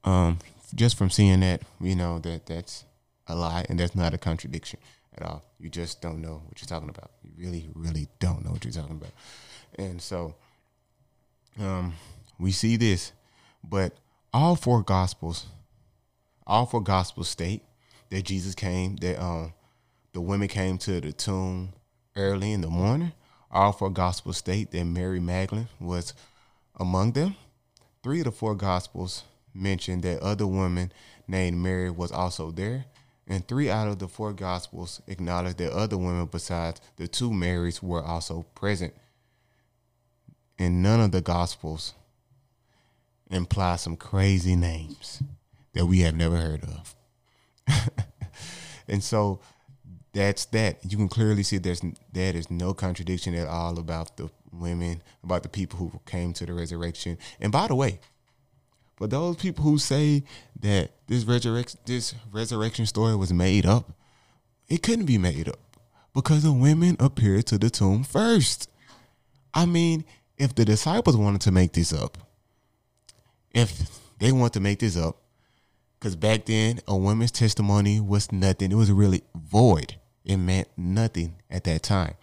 um, 0.04 0.38
just 0.74 0.96
from 0.96 1.10
seeing 1.10 1.40
that, 1.40 1.62
we 1.80 1.94
know 1.94 2.18
that 2.20 2.46
that's 2.46 2.84
a 3.26 3.34
lie 3.34 3.66
and 3.68 3.78
that's 3.78 3.94
not 3.94 4.14
a 4.14 4.18
contradiction 4.18 4.78
at 5.16 5.22
all. 5.22 5.42
You 5.58 5.68
just 5.68 6.00
don't 6.00 6.22
know 6.22 6.42
what 6.46 6.60
you're 6.60 6.68
talking 6.68 6.88
about. 6.88 7.10
You 7.22 7.32
really, 7.36 7.68
really 7.74 8.08
don't 8.20 8.44
know 8.44 8.52
what 8.52 8.64
you're 8.64 8.72
talking 8.72 8.96
about. 8.96 9.12
And 9.78 10.00
so, 10.00 10.34
um, 11.58 11.94
we 12.38 12.52
see 12.52 12.76
this, 12.76 13.12
but 13.62 13.94
all 14.32 14.56
four 14.56 14.82
gospels, 14.82 15.46
all 16.46 16.66
for 16.66 16.80
gospel 16.80 17.24
state 17.24 17.62
that 18.10 18.22
Jesus 18.22 18.54
came, 18.54 18.96
that 18.96 19.22
um, 19.22 19.52
the 20.12 20.20
women 20.20 20.48
came 20.48 20.78
to 20.78 21.00
the 21.00 21.12
tomb 21.12 21.72
early 22.16 22.52
in 22.52 22.60
the 22.60 22.68
morning. 22.68 23.12
All 23.50 23.72
for 23.72 23.90
gospel 23.90 24.32
state 24.32 24.70
that 24.70 24.84
Mary 24.84 25.20
Magdalene 25.20 25.68
was 25.80 26.14
among 26.78 27.12
them. 27.12 27.36
Three 28.02 28.20
of 28.20 28.26
the 28.26 28.32
four 28.32 28.54
gospels 28.54 29.24
mention 29.52 30.00
that 30.02 30.22
other 30.22 30.46
women 30.46 30.92
named 31.26 31.58
Mary 31.58 31.90
was 31.90 32.12
also 32.12 32.50
there. 32.50 32.86
And 33.26 33.46
three 33.46 33.70
out 33.70 33.88
of 33.88 33.98
the 33.98 34.08
four 34.08 34.32
gospels 34.32 35.00
acknowledge 35.06 35.56
that 35.56 35.72
other 35.72 35.96
women 35.96 36.26
besides 36.26 36.80
the 36.96 37.06
two 37.06 37.32
Marys 37.32 37.82
were 37.82 38.02
also 38.02 38.44
present. 38.54 38.94
And 40.58 40.82
none 40.82 41.00
of 41.00 41.12
the 41.12 41.20
gospels 41.20 41.94
imply 43.30 43.76
some 43.76 43.96
crazy 43.96 44.56
names 44.56 45.22
that 45.74 45.86
we 45.86 46.00
have 46.00 46.14
never 46.14 46.36
heard 46.36 46.64
of. 46.64 46.94
and 48.88 49.02
so 49.02 49.40
that's 50.12 50.46
that. 50.46 50.78
You 50.84 50.96
can 50.96 51.08
clearly 51.08 51.42
see 51.42 51.58
there's 51.58 51.82
there 52.12 52.34
is 52.34 52.50
no 52.50 52.74
contradiction 52.74 53.34
at 53.34 53.46
all 53.46 53.78
about 53.78 54.16
the 54.16 54.30
women, 54.52 55.02
about 55.22 55.42
the 55.42 55.48
people 55.48 55.78
who 55.78 56.00
came 56.06 56.32
to 56.34 56.46
the 56.46 56.52
resurrection. 56.52 57.18
And 57.40 57.52
by 57.52 57.68
the 57.68 57.74
way, 57.74 58.00
for 58.96 59.06
those 59.06 59.36
people 59.36 59.64
who 59.64 59.78
say 59.78 60.24
that 60.60 60.90
this 61.06 61.24
resurrection 61.24 61.80
this 61.86 62.14
resurrection 62.32 62.86
story 62.86 63.16
was 63.16 63.32
made 63.32 63.66
up, 63.66 63.92
it 64.68 64.82
couldn't 64.82 65.06
be 65.06 65.18
made 65.18 65.48
up 65.48 65.60
because 66.14 66.42
the 66.42 66.52
women 66.52 66.96
appeared 66.98 67.46
to 67.46 67.58
the 67.58 67.70
tomb 67.70 68.04
first. 68.04 68.68
I 69.54 69.66
mean, 69.66 70.04
if 70.36 70.54
the 70.54 70.64
disciples 70.64 71.16
wanted 71.16 71.40
to 71.42 71.52
make 71.52 71.72
this 71.72 71.92
up, 71.92 72.18
if 73.52 74.00
they 74.18 74.32
want 74.32 74.52
to 74.54 74.60
make 74.60 74.78
this 74.78 74.96
up, 74.96 75.16
because 76.00 76.16
back 76.16 76.46
then 76.46 76.80
a 76.88 76.96
woman's 76.96 77.30
testimony 77.30 78.00
was 78.00 78.32
nothing. 78.32 78.72
It 78.72 78.76
was 78.76 78.90
really 78.90 79.22
void. 79.34 79.96
It 80.24 80.38
meant 80.38 80.68
nothing 80.74 81.34
at 81.50 81.64
that 81.64 81.82
time. 81.82 82.14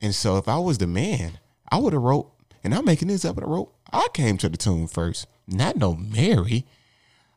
And 0.00 0.14
so 0.14 0.38
if 0.38 0.48
I 0.48 0.58
was 0.58 0.78
the 0.78 0.86
man, 0.86 1.38
I 1.70 1.78
would 1.78 1.92
have 1.92 2.00
wrote, 2.00 2.32
and 2.64 2.74
I'm 2.74 2.86
making 2.86 3.08
this 3.08 3.26
up, 3.26 3.34
but 3.34 3.44
I 3.44 3.48
wrote, 3.48 3.72
I 3.92 4.08
came 4.14 4.38
to 4.38 4.48
the 4.48 4.56
tomb 4.56 4.86
first, 4.86 5.26
not 5.46 5.76
no 5.76 5.94
Mary. 5.94 6.64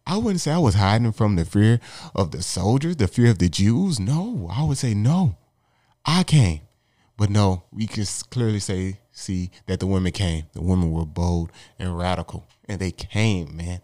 I 0.08 0.18
wouldn't 0.18 0.40
say 0.40 0.52
I 0.52 0.58
was 0.58 0.76
hiding 0.76 1.12
from 1.12 1.36
the 1.36 1.44
fear 1.44 1.82
of 2.16 2.32
the 2.32 2.42
soldiers, 2.42 2.96
the 2.96 3.08
fear 3.08 3.32
of 3.32 3.40
the 3.40 3.50
Jews. 3.50 4.00
No, 4.00 4.50
I 4.52 4.64
would 4.64 4.78
say 4.78 4.94
no. 4.94 5.38
I 6.06 6.24
came. 6.24 6.62
But 7.18 7.30
no, 7.30 7.64
we 7.72 7.88
can 7.88 8.06
clearly 8.30 8.60
say, 8.60 9.00
see 9.12 9.52
that 9.68 9.80
the 9.80 9.88
women 9.88 10.12
came. 10.14 10.46
The 10.54 10.62
women 10.62 10.92
were 10.92 11.06
bold 11.06 11.52
and 11.78 11.98
radical, 11.98 12.46
and 12.68 12.80
they 12.80 12.92
came, 12.92 13.56
man. 13.56 13.82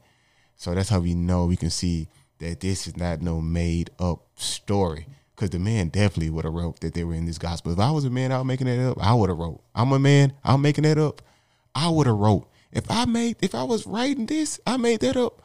So 0.60 0.76
that's 0.76 0.90
how 0.90 1.00
we 1.00 1.14
know 1.14 1.46
we 1.46 1.56
can 1.56 1.70
see 1.70 2.10
that 2.40 2.60
this 2.60 2.86
is 2.86 2.98
not 2.98 3.22
no 3.22 3.40
made 3.40 3.92
up 3.98 4.26
story. 4.36 5.08
Cause 5.38 5.52
the 5.52 5.58
man 5.58 5.88
definitely 5.88 6.30
would 6.30 6.44
have 6.44 6.54
wrote 6.54 6.82
that 6.82 6.94
they 6.94 7.06
were 7.06 7.14
in 7.14 7.26
this 7.26 7.38
gospel. 7.38 7.72
If 7.72 7.80
I 7.80 7.92
was 7.92 8.04
a 8.04 8.10
man 8.10 8.34
out 8.34 8.46
making 8.46 8.68
that 8.68 8.92
up, 8.92 8.98
I 9.02 9.14
would 9.14 9.30
have 9.30 9.38
wrote. 9.38 9.62
I'm 9.74 9.94
a 9.94 10.00
man, 10.00 10.34
I'm 10.44 10.62
making 10.62 10.84
that 10.84 10.98
up. 10.98 11.22
I 11.74 11.88
would 11.88 12.08
have 12.08 12.18
wrote. 12.18 12.46
If 12.74 12.92
I 12.92 13.06
made, 13.06 13.38
if 13.42 13.56
I 13.56 13.64
was 13.64 13.88
writing 13.88 14.26
this, 14.26 14.60
I 14.68 14.76
made 14.76 15.00
that 15.00 15.16
up. 15.16 15.42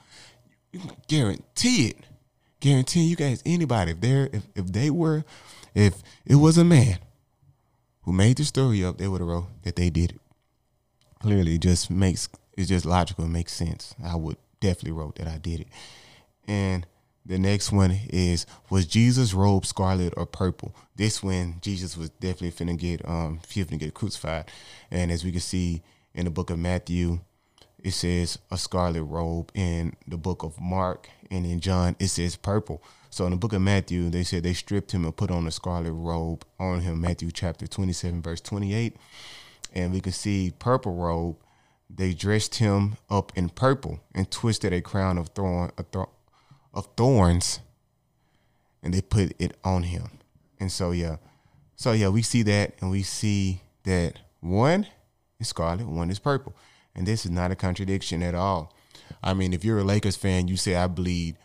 You 0.72 0.80
can 0.80 0.96
guarantee 1.06 1.90
it. 1.90 1.98
Guarantee 2.58 3.04
you 3.04 3.14
guys, 3.14 3.40
anybody, 3.46 3.92
if 3.92 4.00
they're, 4.00 4.28
if, 4.32 4.42
if 4.56 4.66
they 4.72 4.90
were, 4.90 5.24
if 5.76 6.02
it 6.26 6.36
was 6.36 6.58
a 6.58 6.64
man 6.64 6.98
who 8.02 8.12
made 8.12 8.38
the 8.38 8.44
story 8.44 8.84
up, 8.84 8.98
they 8.98 9.06
would 9.06 9.20
have 9.20 9.28
wrote 9.28 9.46
that 9.62 9.76
they 9.76 9.90
did 9.90 10.10
it. 10.10 10.20
Clearly, 11.20 11.54
it 11.54 11.60
just 11.60 11.88
makes 11.88 12.28
it's 12.56 12.68
just 12.68 12.84
logical. 12.84 13.24
It 13.26 13.28
makes 13.28 13.52
sense. 13.52 13.94
I 14.04 14.16
would 14.16 14.38
definitely 14.60 14.92
wrote 14.92 15.16
that 15.16 15.28
I 15.28 15.38
did 15.38 15.60
it. 15.60 15.68
And 16.46 16.86
the 17.26 17.38
next 17.38 17.72
one 17.72 17.90
is 18.10 18.46
was 18.70 18.86
Jesus' 18.86 19.32
robe 19.32 19.64
scarlet 19.64 20.12
or 20.16 20.26
purple? 20.26 20.74
This 20.96 21.22
when 21.22 21.56
Jesus 21.60 21.96
was 21.96 22.10
definitely 22.10 22.52
finna 22.52 22.78
get 22.78 23.06
um 23.08 23.40
finna 23.46 23.78
get 23.78 23.94
crucified. 23.94 24.50
And 24.90 25.10
as 25.10 25.24
we 25.24 25.32
can 25.32 25.40
see 25.40 25.82
in 26.14 26.26
the 26.26 26.30
book 26.30 26.50
of 26.50 26.58
Matthew, 26.58 27.20
it 27.82 27.92
says 27.92 28.38
a 28.50 28.58
scarlet 28.58 29.04
robe. 29.04 29.50
In 29.54 29.94
the 30.06 30.16
book 30.16 30.42
of 30.42 30.60
Mark 30.60 31.08
and 31.30 31.44
in 31.46 31.60
John, 31.60 31.96
it 31.98 32.08
says 32.08 32.36
purple. 32.36 32.82
So 33.10 33.24
in 33.26 33.30
the 33.30 33.36
book 33.36 33.52
of 33.52 33.62
Matthew, 33.62 34.10
they 34.10 34.24
said 34.24 34.42
they 34.42 34.54
stripped 34.54 34.92
him 34.92 35.04
and 35.04 35.16
put 35.16 35.30
on 35.30 35.46
a 35.46 35.50
scarlet 35.50 35.92
robe 35.92 36.44
on 36.58 36.80
him. 36.80 37.00
Matthew 37.00 37.30
chapter 37.30 37.66
27, 37.66 38.22
verse 38.22 38.40
28. 38.40 38.96
And 39.72 39.92
we 39.92 40.00
can 40.00 40.12
see 40.12 40.52
purple 40.58 40.94
robe. 40.94 41.36
They 41.88 42.12
dressed 42.12 42.56
him 42.56 42.96
up 43.08 43.32
in 43.36 43.50
purple 43.50 44.00
and 44.14 44.30
twisted 44.30 44.72
a 44.72 44.80
crown 44.80 45.18
of 45.18 45.28
thorn 45.28 45.70
of 46.72 46.88
thorns, 46.96 47.60
and 48.82 48.92
they 48.92 49.00
put 49.00 49.32
it 49.38 49.56
on 49.62 49.84
him. 49.84 50.18
And 50.58 50.72
so 50.72 50.90
yeah, 50.90 51.16
so 51.76 51.92
yeah, 51.92 52.08
we 52.08 52.22
see 52.22 52.42
that, 52.42 52.74
and 52.80 52.90
we 52.90 53.02
see 53.02 53.62
that 53.84 54.18
one 54.40 54.86
is 55.38 55.48
scarlet, 55.48 55.86
one 55.86 56.10
is 56.10 56.18
purple, 56.18 56.56
and 56.94 57.06
this 57.06 57.24
is 57.24 57.30
not 57.30 57.50
a 57.50 57.56
contradiction 57.56 58.22
at 58.22 58.34
all. 58.34 58.74
I 59.22 59.34
mean, 59.34 59.52
if 59.52 59.64
you're 59.64 59.78
a 59.78 59.84
Lakers 59.84 60.16
fan, 60.16 60.48
you 60.48 60.56
say 60.56 60.74
I 60.74 60.86
bleed 60.86 61.36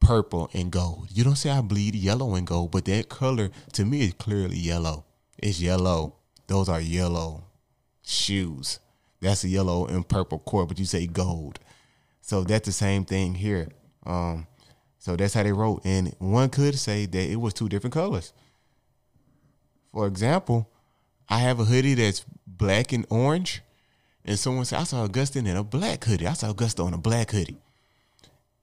purple 0.00 0.50
and 0.52 0.70
gold. 0.70 1.08
You 1.10 1.24
don't 1.24 1.36
say 1.36 1.50
I 1.50 1.60
bleed 1.60 1.94
yellow 1.94 2.34
and 2.34 2.46
gold, 2.46 2.72
but 2.72 2.84
that 2.86 3.08
color 3.08 3.50
to 3.72 3.84
me 3.84 4.02
is 4.02 4.14
clearly 4.14 4.56
yellow. 4.56 5.04
It's 5.38 5.60
yellow. 5.60 6.16
Those 6.46 6.68
are 6.68 6.80
yellow 6.80 7.47
shoes. 8.08 8.80
That's 9.20 9.44
a 9.44 9.48
yellow 9.48 9.86
and 9.86 10.08
purple 10.08 10.38
cord, 10.38 10.68
but 10.68 10.78
you 10.78 10.84
say 10.84 11.06
gold. 11.06 11.58
So 12.20 12.44
that's 12.44 12.66
the 12.66 12.72
same 12.72 13.04
thing 13.04 13.34
here. 13.34 13.68
Um, 14.06 14.46
so 14.98 15.16
that's 15.16 15.34
how 15.34 15.42
they 15.42 15.52
wrote. 15.52 15.82
And 15.84 16.14
one 16.18 16.50
could 16.50 16.78
say 16.78 17.06
that 17.06 17.30
it 17.30 17.36
was 17.36 17.54
two 17.54 17.68
different 17.68 17.94
colors. 17.94 18.32
For 19.92 20.06
example, 20.06 20.70
I 21.28 21.38
have 21.38 21.60
a 21.60 21.64
hoodie 21.64 21.94
that's 21.94 22.24
black 22.46 22.92
and 22.92 23.06
orange. 23.10 23.62
And 24.24 24.38
someone 24.38 24.64
said, 24.64 24.80
I 24.80 24.84
saw 24.84 25.04
Augustine 25.04 25.46
in 25.46 25.56
a 25.56 25.64
black 25.64 26.04
hoodie. 26.04 26.26
I 26.26 26.34
saw 26.34 26.52
Augusto 26.52 26.86
in 26.86 26.94
a 26.94 26.98
black 26.98 27.30
hoodie. 27.30 27.58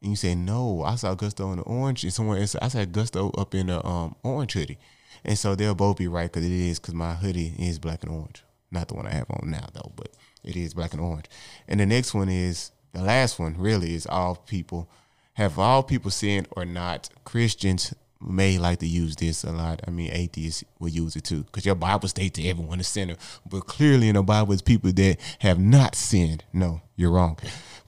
And 0.01 0.11
you 0.11 0.15
say, 0.15 0.35
no, 0.35 0.83
I 0.83 0.95
saw 0.95 1.15
Gusto 1.15 1.51
in 1.51 1.57
the 1.57 1.63
orange. 1.63 2.03
And 2.03 2.13
someone 2.13 2.37
else, 2.37 2.55
I 2.61 2.67
saw 2.67 2.85
Gusto 2.85 3.31
up 3.31 3.55
in 3.55 3.67
the 3.67 3.85
um, 3.85 4.15
orange 4.23 4.53
hoodie. 4.53 4.77
And 5.23 5.37
so 5.37 5.55
they'll 5.55 5.73
both 5.73 5.97
be 5.97 6.07
right 6.07 6.31
because 6.31 6.45
it 6.45 6.51
is 6.51 6.79
because 6.79 6.93
my 6.93 7.13
hoodie 7.13 7.55
is 7.57 7.79
black 7.79 8.03
and 8.03 8.11
orange. 8.11 8.43
Not 8.71 8.87
the 8.87 8.95
one 8.95 9.07
I 9.07 9.13
have 9.13 9.29
on 9.29 9.51
now, 9.51 9.67
though, 9.73 9.91
but 9.95 10.09
it 10.43 10.55
is 10.55 10.73
black 10.73 10.93
and 10.93 11.01
orange. 11.01 11.25
And 11.67 11.79
the 11.79 11.85
next 11.85 12.13
one 12.13 12.29
is 12.29 12.71
the 12.93 13.01
last 13.01 13.39
one, 13.39 13.55
really, 13.57 13.93
is 13.93 14.05
all 14.05 14.35
people. 14.35 14.89
Have 15.33 15.59
all 15.59 15.83
people 15.83 16.11
sinned 16.11 16.47
or 16.51 16.65
not? 16.65 17.09
Christians 17.25 17.93
may 18.21 18.57
like 18.57 18.79
to 18.79 18.87
use 18.87 19.15
this 19.17 19.43
a 19.43 19.51
lot. 19.51 19.81
I 19.85 19.91
mean, 19.91 20.09
atheists 20.11 20.63
will 20.79 20.89
use 20.89 21.15
it 21.15 21.25
too, 21.25 21.43
because 21.43 21.65
your 21.65 21.75
Bible 21.75 22.07
states 22.07 22.39
that 22.39 22.47
everyone 22.47 22.79
is 22.79 22.87
sinner, 22.87 23.15
but 23.47 23.67
clearly 23.67 24.07
in 24.09 24.15
the 24.15 24.23
Bible, 24.23 24.53
it's 24.53 24.61
people 24.61 24.91
that 24.93 25.17
have 25.39 25.59
not 25.59 25.93
sinned. 25.93 26.43
No, 26.53 26.81
you're 26.95 27.11
wrong, 27.11 27.37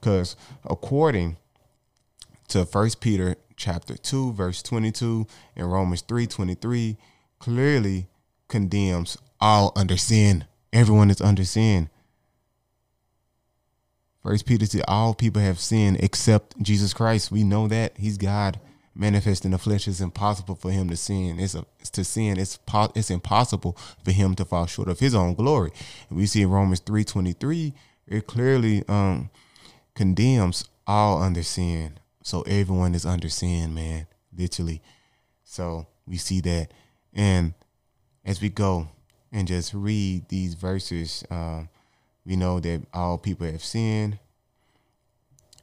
because 0.00 0.36
according 0.64 1.38
to 2.48 2.64
First 2.66 3.00
Peter 3.00 3.36
chapter 3.56 3.96
two, 3.96 4.32
verse 4.32 4.62
twenty-two, 4.62 5.26
and 5.56 5.72
Romans 5.72 6.02
three 6.02 6.26
twenty-three, 6.26 6.98
clearly 7.38 8.08
condemns 8.46 9.16
all 9.40 9.72
under 9.74 9.96
sin. 9.96 10.44
Everyone 10.72 11.10
is 11.10 11.20
under 11.20 11.44
sin. 11.44 11.90
First 14.22 14.46
Peter 14.46 14.66
said, 14.66 14.84
all 14.86 15.14
people 15.14 15.40
have 15.40 15.58
sinned 15.58 15.98
except 16.00 16.60
Jesus 16.60 16.92
Christ. 16.92 17.30
We 17.30 17.44
know 17.44 17.68
that 17.68 17.96
he's 17.96 18.18
God 18.18 18.60
manifest 18.94 19.44
in 19.44 19.52
the 19.52 19.58
flesh. 19.58 19.86
It's 19.86 20.00
impossible 20.00 20.56
for 20.56 20.70
him 20.70 20.90
to 20.90 20.96
sin. 20.96 21.38
It's, 21.38 21.54
a, 21.54 21.64
it's 21.78 21.90
to 21.90 22.04
sin. 22.04 22.38
It's 22.38 22.56
po- 22.56 22.92
it's 22.94 23.10
impossible 23.10 23.78
for 24.04 24.10
him 24.10 24.34
to 24.34 24.44
fall 24.44 24.66
short 24.66 24.88
of 24.88 24.98
his 24.98 25.14
own 25.14 25.34
glory. 25.34 25.70
And 26.10 26.18
we 26.18 26.26
see 26.26 26.42
in 26.42 26.50
Romans 26.50 26.80
three 26.80 27.04
twenty 27.04 27.32
three, 27.32 27.74
it 28.06 28.26
clearly 28.26 28.82
um, 28.88 29.30
condemns 29.94 30.68
all 30.86 31.22
under 31.22 31.44
sin. 31.44 31.98
So 32.22 32.42
everyone 32.42 32.94
is 32.94 33.06
under 33.06 33.28
sin, 33.28 33.72
man, 33.72 34.08
literally. 34.36 34.82
So 35.44 35.86
we 36.06 36.16
see 36.16 36.40
that, 36.40 36.72
and 37.14 37.54
as 38.24 38.42
we 38.42 38.50
go 38.50 38.88
and 39.32 39.48
just 39.48 39.74
read 39.74 40.28
these 40.28 40.54
verses. 40.54 41.24
Um, 41.30 41.68
we 42.24 42.36
know 42.36 42.60
that 42.60 42.82
all 42.92 43.18
people 43.18 43.46
have 43.46 43.62
sinned, 43.62 44.18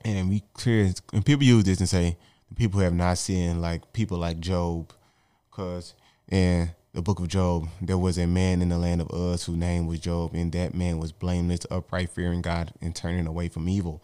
and 0.03 0.29
we 0.29 0.43
clear. 0.53 0.91
And 1.13 1.25
people 1.25 1.43
use 1.43 1.63
this 1.63 1.79
and 1.79 1.89
say 1.89 2.17
people 2.55 2.79
have 2.79 2.93
not 2.93 3.17
sinned, 3.17 3.61
like 3.61 3.93
people 3.93 4.17
like 4.17 4.39
Job, 4.39 4.93
because 5.49 5.93
in 6.29 6.69
the 6.93 7.01
book 7.01 7.19
of 7.19 7.27
Job, 7.27 7.67
there 7.81 7.97
was 7.97 8.17
a 8.17 8.25
man 8.25 8.61
in 8.61 8.69
the 8.69 8.77
land 8.77 9.01
of 9.01 9.11
Uz 9.13 9.45
whose 9.45 9.57
name 9.57 9.85
was 9.85 9.99
Job, 9.99 10.33
and 10.33 10.51
that 10.53 10.73
man 10.73 10.97
was 10.97 11.11
blameless, 11.11 11.65
upright, 11.69 12.09
fearing 12.09 12.41
God, 12.41 12.73
and 12.81 12.95
turning 12.95 13.27
away 13.27 13.49
from 13.49 13.67
evil. 13.67 14.01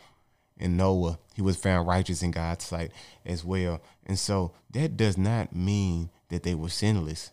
And 0.60 0.78
Noah, 0.78 1.18
he 1.34 1.42
was 1.42 1.58
found 1.58 1.88
righteous 1.88 2.22
in 2.22 2.32
God's 2.32 2.66
sight 2.66 2.92
as 3.26 3.44
well. 3.44 3.82
And 4.06 4.20
so 4.20 4.54
that 4.72 4.98
does 4.98 5.18
not 5.18 5.56
mean 5.56 6.10
that 6.30 6.44
they 6.44 6.54
were 6.54 6.70
sinless. 6.70 7.32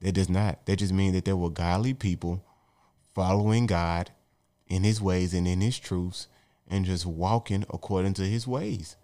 That 0.00 0.12
does 0.12 0.28
not. 0.28 0.64
That 0.66 0.76
just 0.76 0.92
means 0.92 1.14
that 1.14 1.24
there 1.24 1.36
were 1.36 1.50
godly 1.50 1.94
people 1.94 2.44
following 3.14 3.66
God 3.66 4.10
in 4.66 4.84
his 4.84 5.00
ways 5.00 5.34
and 5.34 5.46
in 5.46 5.60
his 5.60 5.78
truths 5.78 6.26
and 6.68 6.84
just 6.84 7.04
walking 7.04 7.64
according 7.70 8.14
to 8.14 8.22
his 8.22 8.46
ways 8.46 8.96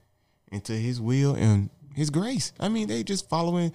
into 0.51 0.73
his 0.73 1.01
will 1.01 1.35
and 1.35 1.71
his 1.95 2.11
grace. 2.11 2.53
I 2.61 2.69
mean, 2.69 2.89
they 2.89 3.03
just 3.03 3.29
following 3.29 3.73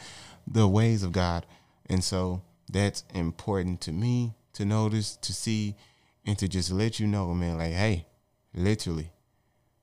the 0.47 0.67
ways 0.67 1.03
of 1.03 1.11
God. 1.11 1.45
And 1.87 2.03
so 2.03 2.41
that's 2.71 3.03
important 3.13 3.81
to 3.81 3.91
me 3.91 4.33
to 4.53 4.65
notice, 4.65 5.17
to 5.17 5.33
see, 5.33 5.75
and 6.25 6.37
to 6.37 6.47
just 6.47 6.71
let 6.71 6.99
you 6.99 7.07
know, 7.07 7.33
man, 7.33 7.57
like, 7.57 7.73
hey, 7.73 8.05
literally, 8.53 9.11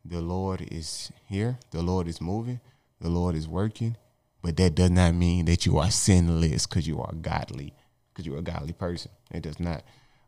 the 0.04 0.20
Lord 0.20 0.66
is 0.70 1.12
here, 1.26 1.58
the 1.70 1.82
Lord 1.82 2.08
is 2.08 2.20
moving, 2.20 2.60
the 3.00 3.08
Lord 3.08 3.34
is 3.34 3.46
working, 3.48 3.96
but 4.42 4.56
that 4.56 4.74
does 4.74 4.90
not 4.90 5.14
mean 5.14 5.46
that 5.46 5.66
you 5.66 5.78
are 5.78 5.90
sinless 5.90 6.66
because 6.66 6.86
you 6.86 7.00
are 7.00 7.12
godly, 7.14 7.74
because 8.08 8.26
you're 8.26 8.38
a 8.38 8.42
godly 8.42 8.72
person. 8.72 9.10
It 9.30 9.42
does 9.42 9.60
not. 9.60 9.82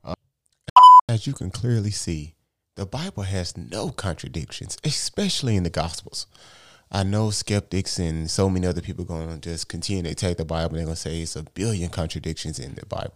Uh, 0.05 0.14
as 1.09 1.26
you 1.26 1.33
can 1.33 1.50
clearly 1.50 1.90
see, 1.90 2.35
the 2.76 2.87
Bible 2.87 3.25
has 3.25 3.57
no 3.57 3.90
contradictions, 3.90 4.79
especially 4.85 5.57
in 5.57 5.64
the 5.64 5.71
Gospels. 5.71 6.26
I 6.93 7.05
know 7.05 7.31
skeptics 7.31 7.99
and 7.99 8.29
so 8.29 8.50
many 8.50 8.67
other 8.67 8.81
people 8.81 9.05
going 9.05 9.29
to 9.29 9.38
just 9.38 9.69
continue 9.69 10.02
to 10.02 10.14
take 10.14 10.39
the 10.39 10.45
Bible. 10.45 10.71
And 10.71 10.78
they're 10.78 10.85
going 10.87 10.97
to 10.97 11.00
say 11.00 11.21
it's 11.21 11.37
a 11.37 11.43
billion 11.43 11.89
contradictions 11.89 12.58
in 12.58 12.75
the 12.75 12.87
Bible. 12.87 13.15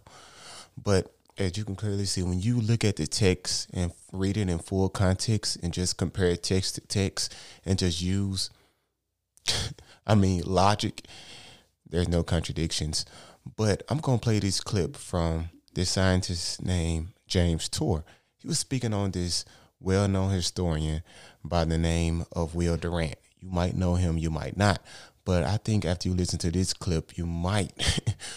But 0.81 1.13
as 1.37 1.57
you 1.57 1.65
can 1.65 1.75
clearly 1.75 2.05
see, 2.05 2.23
when 2.23 2.39
you 2.39 2.61
look 2.61 2.85
at 2.85 2.95
the 2.95 3.07
text 3.07 3.69
and 3.73 3.91
read 4.13 4.37
it 4.37 4.49
in 4.49 4.59
full 4.59 4.87
context 4.87 5.57
and 5.61 5.73
just 5.73 5.97
compare 5.97 6.35
text 6.37 6.75
to 6.75 6.81
text 6.81 7.35
and 7.65 7.77
just 7.77 8.01
use, 8.01 8.49
I 10.05 10.15
mean, 10.15 10.43
logic, 10.45 11.05
there's 11.89 12.07
no 12.07 12.23
contradictions. 12.23 13.05
But 13.55 13.83
I'm 13.89 13.99
going 13.99 14.19
to 14.19 14.23
play 14.23 14.39
this 14.39 14.59
clip 14.59 14.97
from 14.97 15.49
this 15.73 15.91
scientist 15.91 16.63
named 16.63 17.09
James 17.27 17.69
Tour. 17.69 18.03
He 18.37 18.47
was 18.47 18.59
speaking 18.59 18.93
on 18.93 19.11
this 19.11 19.45
well 19.79 20.07
known 20.07 20.31
historian 20.31 21.03
by 21.43 21.65
the 21.65 21.77
name 21.77 22.25
of 22.31 22.55
Will 22.55 22.77
Durant. 22.77 23.15
You 23.39 23.49
might 23.49 23.75
know 23.75 23.95
him, 23.95 24.17
you 24.17 24.29
might 24.29 24.57
not. 24.57 24.81
But 25.25 25.43
I 25.43 25.57
think 25.57 25.85
after 25.85 26.07
you 26.07 26.15
listen 26.15 26.39
to 26.39 26.51
this 26.51 26.73
clip, 26.73 27.17
you 27.17 27.25
might 27.25 27.71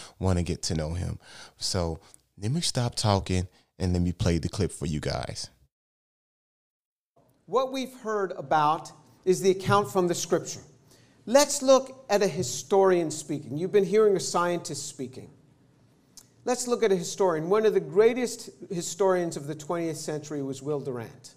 want 0.18 0.38
to 0.38 0.42
get 0.42 0.62
to 0.64 0.74
know 0.74 0.94
him. 0.94 1.18
So 1.58 2.00
let 2.40 2.50
me 2.50 2.60
stop 2.60 2.94
talking 2.94 3.48
and 3.78 3.92
let 3.92 4.02
me 4.02 4.12
play 4.12 4.38
the 4.38 4.48
clip 4.48 4.72
for 4.72 4.86
you 4.86 5.00
guys. 5.00 5.50
What 7.46 7.72
we've 7.72 7.94
heard 8.00 8.32
about 8.32 8.92
is 9.24 9.40
the 9.40 9.50
account 9.50 9.90
from 9.90 10.08
the 10.08 10.14
scripture. 10.14 10.60
Let's 11.28 11.60
look 11.60 12.06
at 12.08 12.22
a 12.22 12.26
historian 12.26 13.10
speaking. 13.10 13.58
You've 13.58 13.70
been 13.70 13.84
hearing 13.84 14.16
a 14.16 14.20
scientist 14.20 14.88
speaking. 14.88 15.28
Let's 16.46 16.66
look 16.66 16.82
at 16.82 16.90
a 16.90 16.96
historian. 16.96 17.50
One 17.50 17.66
of 17.66 17.74
the 17.74 17.80
greatest 17.80 18.48
historians 18.70 19.36
of 19.36 19.46
the 19.46 19.54
20th 19.54 19.96
century 19.96 20.40
was 20.40 20.62
Will 20.62 20.80
Durant. 20.80 21.34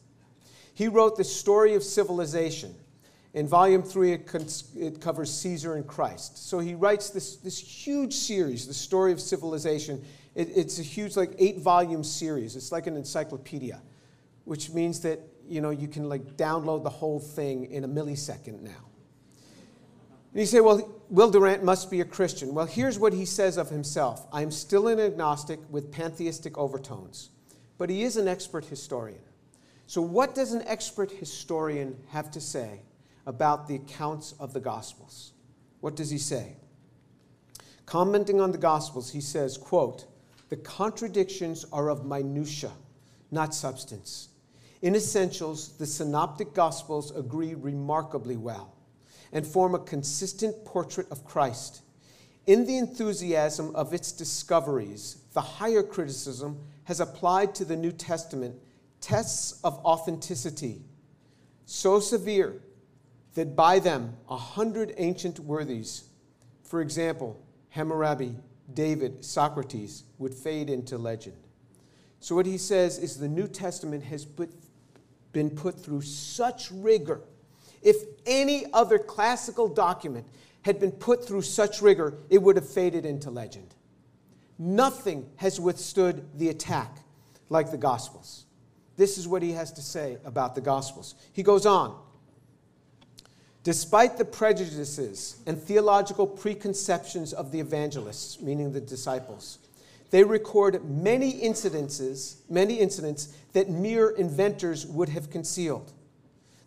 He 0.73 0.87
wrote 0.87 1.17
The 1.17 1.25
Story 1.25 1.75
of 1.75 1.83
Civilization. 1.83 2.73
In 3.33 3.49
volume 3.49 3.83
three, 3.83 4.13
it, 4.13 4.63
it, 4.77 5.01
covers 5.01 5.29
Caesar 5.39 5.75
and 5.75 5.85
Christ. 5.85 6.47
So 6.47 6.59
he 6.59 6.73
writes 6.73 7.09
this, 7.09 7.35
this 7.35 7.59
huge 7.59 8.13
series, 8.13 8.65
The 8.65 8.73
Story 8.73 9.11
of 9.11 9.19
Civilization. 9.19 10.01
It, 10.35 10.55
it's 10.55 10.79
a 10.79 10.83
huge, 10.83 11.17
like, 11.17 11.33
eight 11.37 11.59
volume 11.59 12.05
series. 12.05 12.55
It's 12.55 12.71
like 12.71 12.87
an 12.87 12.95
encyclopedia, 12.95 13.81
which 14.45 14.69
means 14.69 15.01
that, 15.01 15.19
you 15.49 15.59
know, 15.59 15.71
you 15.71 15.89
can, 15.89 16.07
like, 16.07 16.37
download 16.37 16.83
the 16.83 16.89
whole 16.89 17.19
thing 17.19 17.65
in 17.65 17.83
a 17.83 17.89
millisecond 17.89 18.61
now. 18.61 18.85
And 20.31 20.39
you 20.39 20.45
say, 20.45 20.61
well, 20.61 20.89
Will 21.09 21.29
Durant 21.29 21.63
must 21.63 21.91
be 21.91 21.99
a 21.99 22.05
Christian. 22.05 22.53
Well, 22.53 22.65
here's 22.65 22.97
what 22.97 23.11
he 23.11 23.25
says 23.25 23.57
of 23.57 23.69
himself 23.69 24.25
I'm 24.31 24.51
still 24.51 24.87
an 24.87 24.99
agnostic 24.99 25.59
with 25.69 25.91
pantheistic 25.91 26.57
overtones, 26.57 27.31
but 27.77 27.89
he 27.89 28.03
is 28.03 28.15
an 28.15 28.27
expert 28.27 28.65
historian. 28.65 29.19
So, 29.87 30.01
what 30.01 30.33
does 30.33 30.53
an 30.53 30.63
expert 30.67 31.11
historian 31.11 31.97
have 32.09 32.31
to 32.31 32.39
say 32.39 32.81
about 33.25 33.67
the 33.67 33.75
accounts 33.75 34.33
of 34.39 34.53
the 34.53 34.61
Gospels? 34.61 35.33
What 35.81 35.97
does 35.97 36.09
he 36.09 36.17
say? 36.17 36.55
Commenting 37.85 38.39
on 38.39 38.53
the 38.53 38.57
Gospels, 38.57 39.11
he 39.11 39.19
says, 39.19 39.57
quote, 39.57 40.05
the 40.47 40.55
contradictions 40.55 41.65
are 41.73 41.89
of 41.89 42.05
minutia, 42.05 42.71
not 43.31 43.53
substance. 43.53 44.29
In 44.81 44.95
essentials, 44.95 45.73
the 45.77 45.85
synoptic 45.85 46.53
Gospels 46.53 47.13
agree 47.15 47.53
remarkably 47.53 48.37
well 48.37 48.73
and 49.31 49.45
form 49.45 49.75
a 49.75 49.79
consistent 49.79 50.65
portrait 50.65 51.07
of 51.11 51.25
Christ. 51.25 51.81
In 52.47 52.65
the 52.65 52.77
enthusiasm 52.77 53.75
of 53.75 53.93
its 53.93 54.11
discoveries, 54.11 55.17
the 55.33 55.41
higher 55.41 55.83
criticism 55.83 56.59
has 56.85 56.99
applied 56.99 57.55
to 57.55 57.65
the 57.65 57.77
New 57.77 57.91
Testament 57.91 58.55
tests 58.99 59.59
of 59.63 59.73
authenticity 59.85 60.81
so 61.65 61.99
severe 61.99 62.61
that 63.33 63.55
by 63.55 63.79
them 63.79 64.17
a 64.29 64.35
hundred 64.35 64.93
ancient 64.97 65.39
worthies, 65.39 66.03
for 66.63 66.81
example, 66.81 67.41
Hammurabi, 67.69 68.35
David, 68.73 69.23
Socrates, 69.23 70.03
would 70.17 70.33
fade 70.33 70.69
into 70.69 70.97
legend. 70.97 71.37
So, 72.19 72.35
what 72.35 72.45
he 72.45 72.57
says 72.57 72.97
is 72.97 73.17
the 73.17 73.27
New 73.27 73.47
Testament 73.47 74.03
has 74.03 74.25
put, 74.25 74.51
been 75.31 75.49
put 75.49 75.79
through 75.79 76.01
such 76.01 76.69
rigor 76.71 77.21
if 77.81 77.97
any 78.25 78.65
other 78.73 78.99
classical 78.99 79.67
document 79.67 80.25
had 80.63 80.79
been 80.79 80.91
put 80.91 81.25
through 81.25 81.41
such 81.41 81.81
rigor, 81.81 82.17
it 82.29 82.41
would 82.41 82.55
have 82.55 82.69
faded 82.69 83.05
into 83.05 83.29
legend. 83.31 83.73
Nothing 84.59 85.29
has 85.37 85.59
withstood 85.59 86.23
the 86.37 86.49
attack 86.49 86.97
like 87.49 87.71
the 87.71 87.77
Gospels. 87.77 88.45
This 88.95 89.17
is 89.17 89.27
what 89.27 89.41
he 89.41 89.53
has 89.53 89.71
to 89.73 89.81
say 89.81 90.17
about 90.23 90.53
the 90.53 90.61
Gospels. 90.61 91.15
He 91.33 91.43
goes 91.43 91.65
on 91.65 91.97
Despite 93.63 94.17
the 94.17 94.25
prejudices 94.25 95.39
and 95.45 95.61
theological 95.61 96.25
preconceptions 96.25 97.31
of 97.31 97.51
the 97.51 97.59
evangelists, 97.59 98.41
meaning 98.41 98.71
the 98.71 98.81
disciples, 98.81 99.59
they 100.09 100.23
record 100.23 100.83
many 100.89 101.41
incidences, 101.41 102.37
many 102.49 102.79
incidents 102.79 103.35
that 103.53 103.69
mere 103.69 104.09
inventors 104.09 104.87
would 104.87 105.09
have 105.09 105.29
concealed 105.29 105.93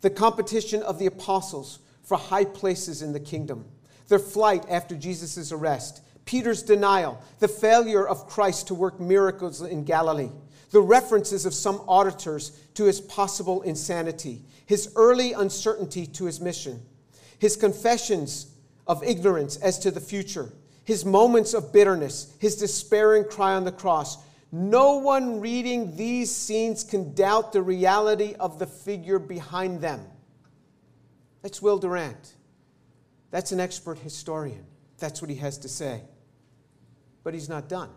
the 0.05 0.11
competition 0.11 0.83
of 0.83 0.99
the 0.99 1.07
apostles 1.07 1.79
for 2.03 2.19
high 2.19 2.45
places 2.45 3.01
in 3.01 3.15
the 3.15 3.19
kingdom, 3.19 3.65
their 4.09 4.19
flight 4.19 4.63
after 4.69 4.95
Jesus' 4.95 5.51
arrest, 5.51 6.03
Peter's 6.27 6.63
denial, 6.63 7.19
the 7.39 7.49
failure 7.49 8.07
of 8.07 8.27
Christ 8.27 8.67
to 8.67 8.75
work 8.75 9.01
miracles 9.01 9.63
in 9.63 9.83
Galilee, 9.83 10.29
the 10.73 10.83
references 10.83 11.47
of 11.47 11.55
some 11.55 11.81
auditors 11.89 12.51
to 12.75 12.85
his 12.85 13.01
possible 13.01 13.63
insanity, 13.63 14.43
his 14.67 14.93
early 14.95 15.33
uncertainty 15.33 16.07
to 16.09 16.27
his 16.27 16.39
mission, 16.39 16.83
his 17.39 17.57
confessions 17.57 18.49
of 18.87 19.03
ignorance 19.03 19.57
as 19.57 19.79
to 19.79 19.91
the 19.91 20.03
future, 20.03 20.53
his 20.85 21.07
moments 21.07 21.55
of 21.55 21.73
bitterness, 21.73 22.35
his 22.39 22.57
despairing 22.57 23.25
cry 23.25 23.55
on 23.55 23.65
the 23.65 23.73
cross. 23.73 24.19
No 24.57 24.99
one 24.99 25.41
reading 25.41 25.97
these 25.97 26.33
scenes 26.33 26.85
can 26.85 27.13
doubt 27.13 27.53
the 27.53 27.61
reality 27.61 28.37
of 28.39 28.61
the 28.61 28.69
figure 28.69 29.19
behind 29.19 29.81
them. 29.81 30.07
That's 31.43 31.61
Will 31.61 31.77
Durant. 31.77 32.35
That's 33.33 33.51
an 33.51 33.59
expert 33.59 33.99
historian. 33.99 34.65
That's 35.01 35.21
what 35.21 35.29
he 35.29 35.35
has 35.39 35.59
to 35.59 35.69
say. 35.69 36.03
But 37.25 37.35
he's 37.35 37.49
not 37.49 37.69
done. 37.69 37.91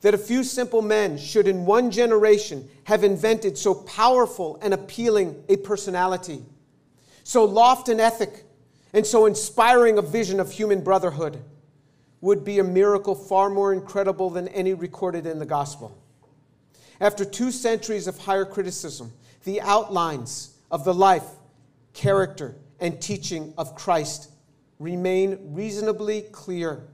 That 0.00 0.14
a 0.14 0.18
few 0.18 0.42
simple 0.42 0.82
men 0.82 1.18
should, 1.18 1.46
in 1.46 1.64
one 1.64 1.92
generation, 1.92 2.68
have 2.82 3.04
invented 3.04 3.56
so 3.56 3.76
powerful 3.76 4.58
and 4.60 4.74
appealing 4.74 5.40
a 5.48 5.58
personality, 5.58 6.44
so 7.22 7.44
loft 7.44 7.88
an 7.88 8.00
ethic, 8.00 8.42
and 8.92 9.06
so 9.06 9.26
inspiring 9.26 9.98
a 9.98 10.02
vision 10.02 10.40
of 10.40 10.50
human 10.50 10.80
brotherhood 10.82 11.44
would 12.20 12.44
be 12.44 12.58
a 12.58 12.64
miracle 12.64 13.14
far 13.14 13.48
more 13.48 13.72
incredible 13.72 14.30
than 14.30 14.48
any 14.48 14.74
recorded 14.74 15.26
in 15.26 15.38
the 15.38 15.46
gospel. 15.46 15.96
After 17.00 17.24
two 17.24 17.50
centuries 17.50 18.06
of 18.06 18.18
higher 18.18 18.44
criticism, 18.44 19.12
the 19.44 19.60
outlines 19.60 20.56
of 20.70 20.84
the 20.84 20.94
life, 20.94 21.26
character, 21.92 22.56
and 22.80 23.00
teaching 23.00 23.54
of 23.56 23.74
Christ 23.74 24.30
remain 24.78 25.38
reasonably 25.54 26.22
clear 26.22 26.88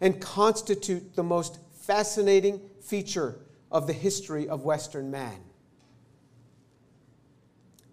and 0.00 0.20
constitute 0.20 1.14
the 1.14 1.22
most 1.22 1.58
fascinating 1.82 2.60
feature 2.82 3.40
of 3.70 3.86
the 3.86 3.92
history 3.92 4.48
of 4.48 4.64
Western 4.64 5.10
man. 5.10 5.36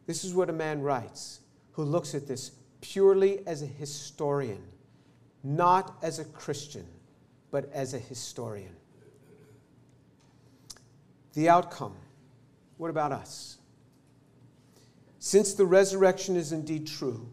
This 0.07 0.23
is 0.23 0.33
what 0.33 0.49
a 0.49 0.53
man 0.53 0.81
writes 0.81 1.39
who 1.73 1.83
looks 1.83 2.15
at 2.15 2.27
this 2.27 2.51
purely 2.81 3.45
as 3.47 3.61
a 3.61 3.67
historian, 3.67 4.63
not 5.43 5.97
as 6.01 6.19
a 6.19 6.25
Christian, 6.25 6.85
but 7.51 7.69
as 7.73 7.93
a 7.93 7.99
historian. 7.99 8.75
The 11.33 11.49
outcome 11.49 11.95
what 12.81 12.89
about 12.89 13.11
us? 13.11 13.59
Since 15.19 15.53
the 15.53 15.67
resurrection 15.67 16.35
is 16.35 16.51
indeed 16.51 16.87
true, 16.87 17.29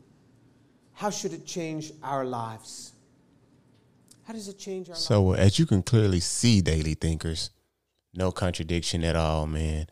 how 0.93 1.09
should 1.09 1.33
it 1.33 1.47
change 1.47 1.91
our 2.03 2.27
lives? 2.27 2.93
How 4.25 4.35
does 4.35 4.47
it 4.47 4.59
change 4.59 4.91
our 4.91 4.95
So, 4.95 5.23
lives? 5.23 5.41
uh, 5.41 5.43
as 5.45 5.59
you 5.59 5.65
can 5.65 5.83
clearly 5.83 6.21
see, 6.21 6.61
Daily 6.61 6.93
Thinkers, 6.93 7.49
no 8.13 8.31
contradiction 8.31 9.03
at 9.05 9.17
all, 9.17 9.47
man. 9.47 9.87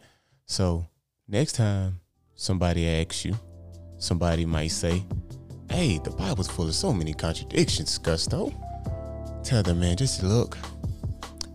So, 0.45 0.89
next 1.27 1.53
time 1.55 2.01
somebody 2.35 2.87
asks 2.87 3.25
you, 3.25 3.35
somebody 3.97 4.45
might 4.45 4.73
say, 4.73 5.07
Hey, 5.77 5.99
the 5.99 6.09
Bible's 6.09 6.49
full 6.49 6.69
of 6.69 6.75
so 6.75 6.91
many 6.91 7.13
contradictions, 7.13 7.99
Gusto. 7.99 8.51
Tell 9.45 9.63
them, 9.63 9.81
man, 9.81 9.99
just 9.99 10.23
look, 10.23 10.57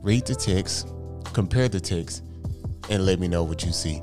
read 0.03 0.27
the 0.27 0.35
text, 0.35 0.87
compare 1.33 1.67
the 1.67 1.79
text, 1.79 2.21
and 2.91 3.03
let 3.03 3.19
me 3.19 3.27
know 3.27 3.41
what 3.41 3.65
you 3.65 3.71
see. 3.71 3.99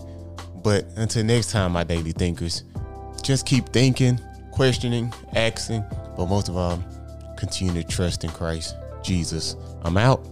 But 0.65 0.87
until 0.97 1.23
next 1.23 1.53
time, 1.53 1.71
my 1.71 1.85
Daily 1.85 2.11
Thinkers, 2.11 2.65
just 3.23 3.47
keep 3.47 3.69
thinking, 3.69 4.21
questioning, 4.51 5.13
asking, 5.37 5.85
but 6.17 6.27
most 6.27 6.49
of 6.49 6.57
all, 6.57 6.83
continue 7.37 7.81
to 7.81 7.89
trust 7.89 8.25
in 8.25 8.31
Christ 8.31 8.75
Jesus. 9.05 9.55
I'm 9.83 9.97
out. 9.97 10.27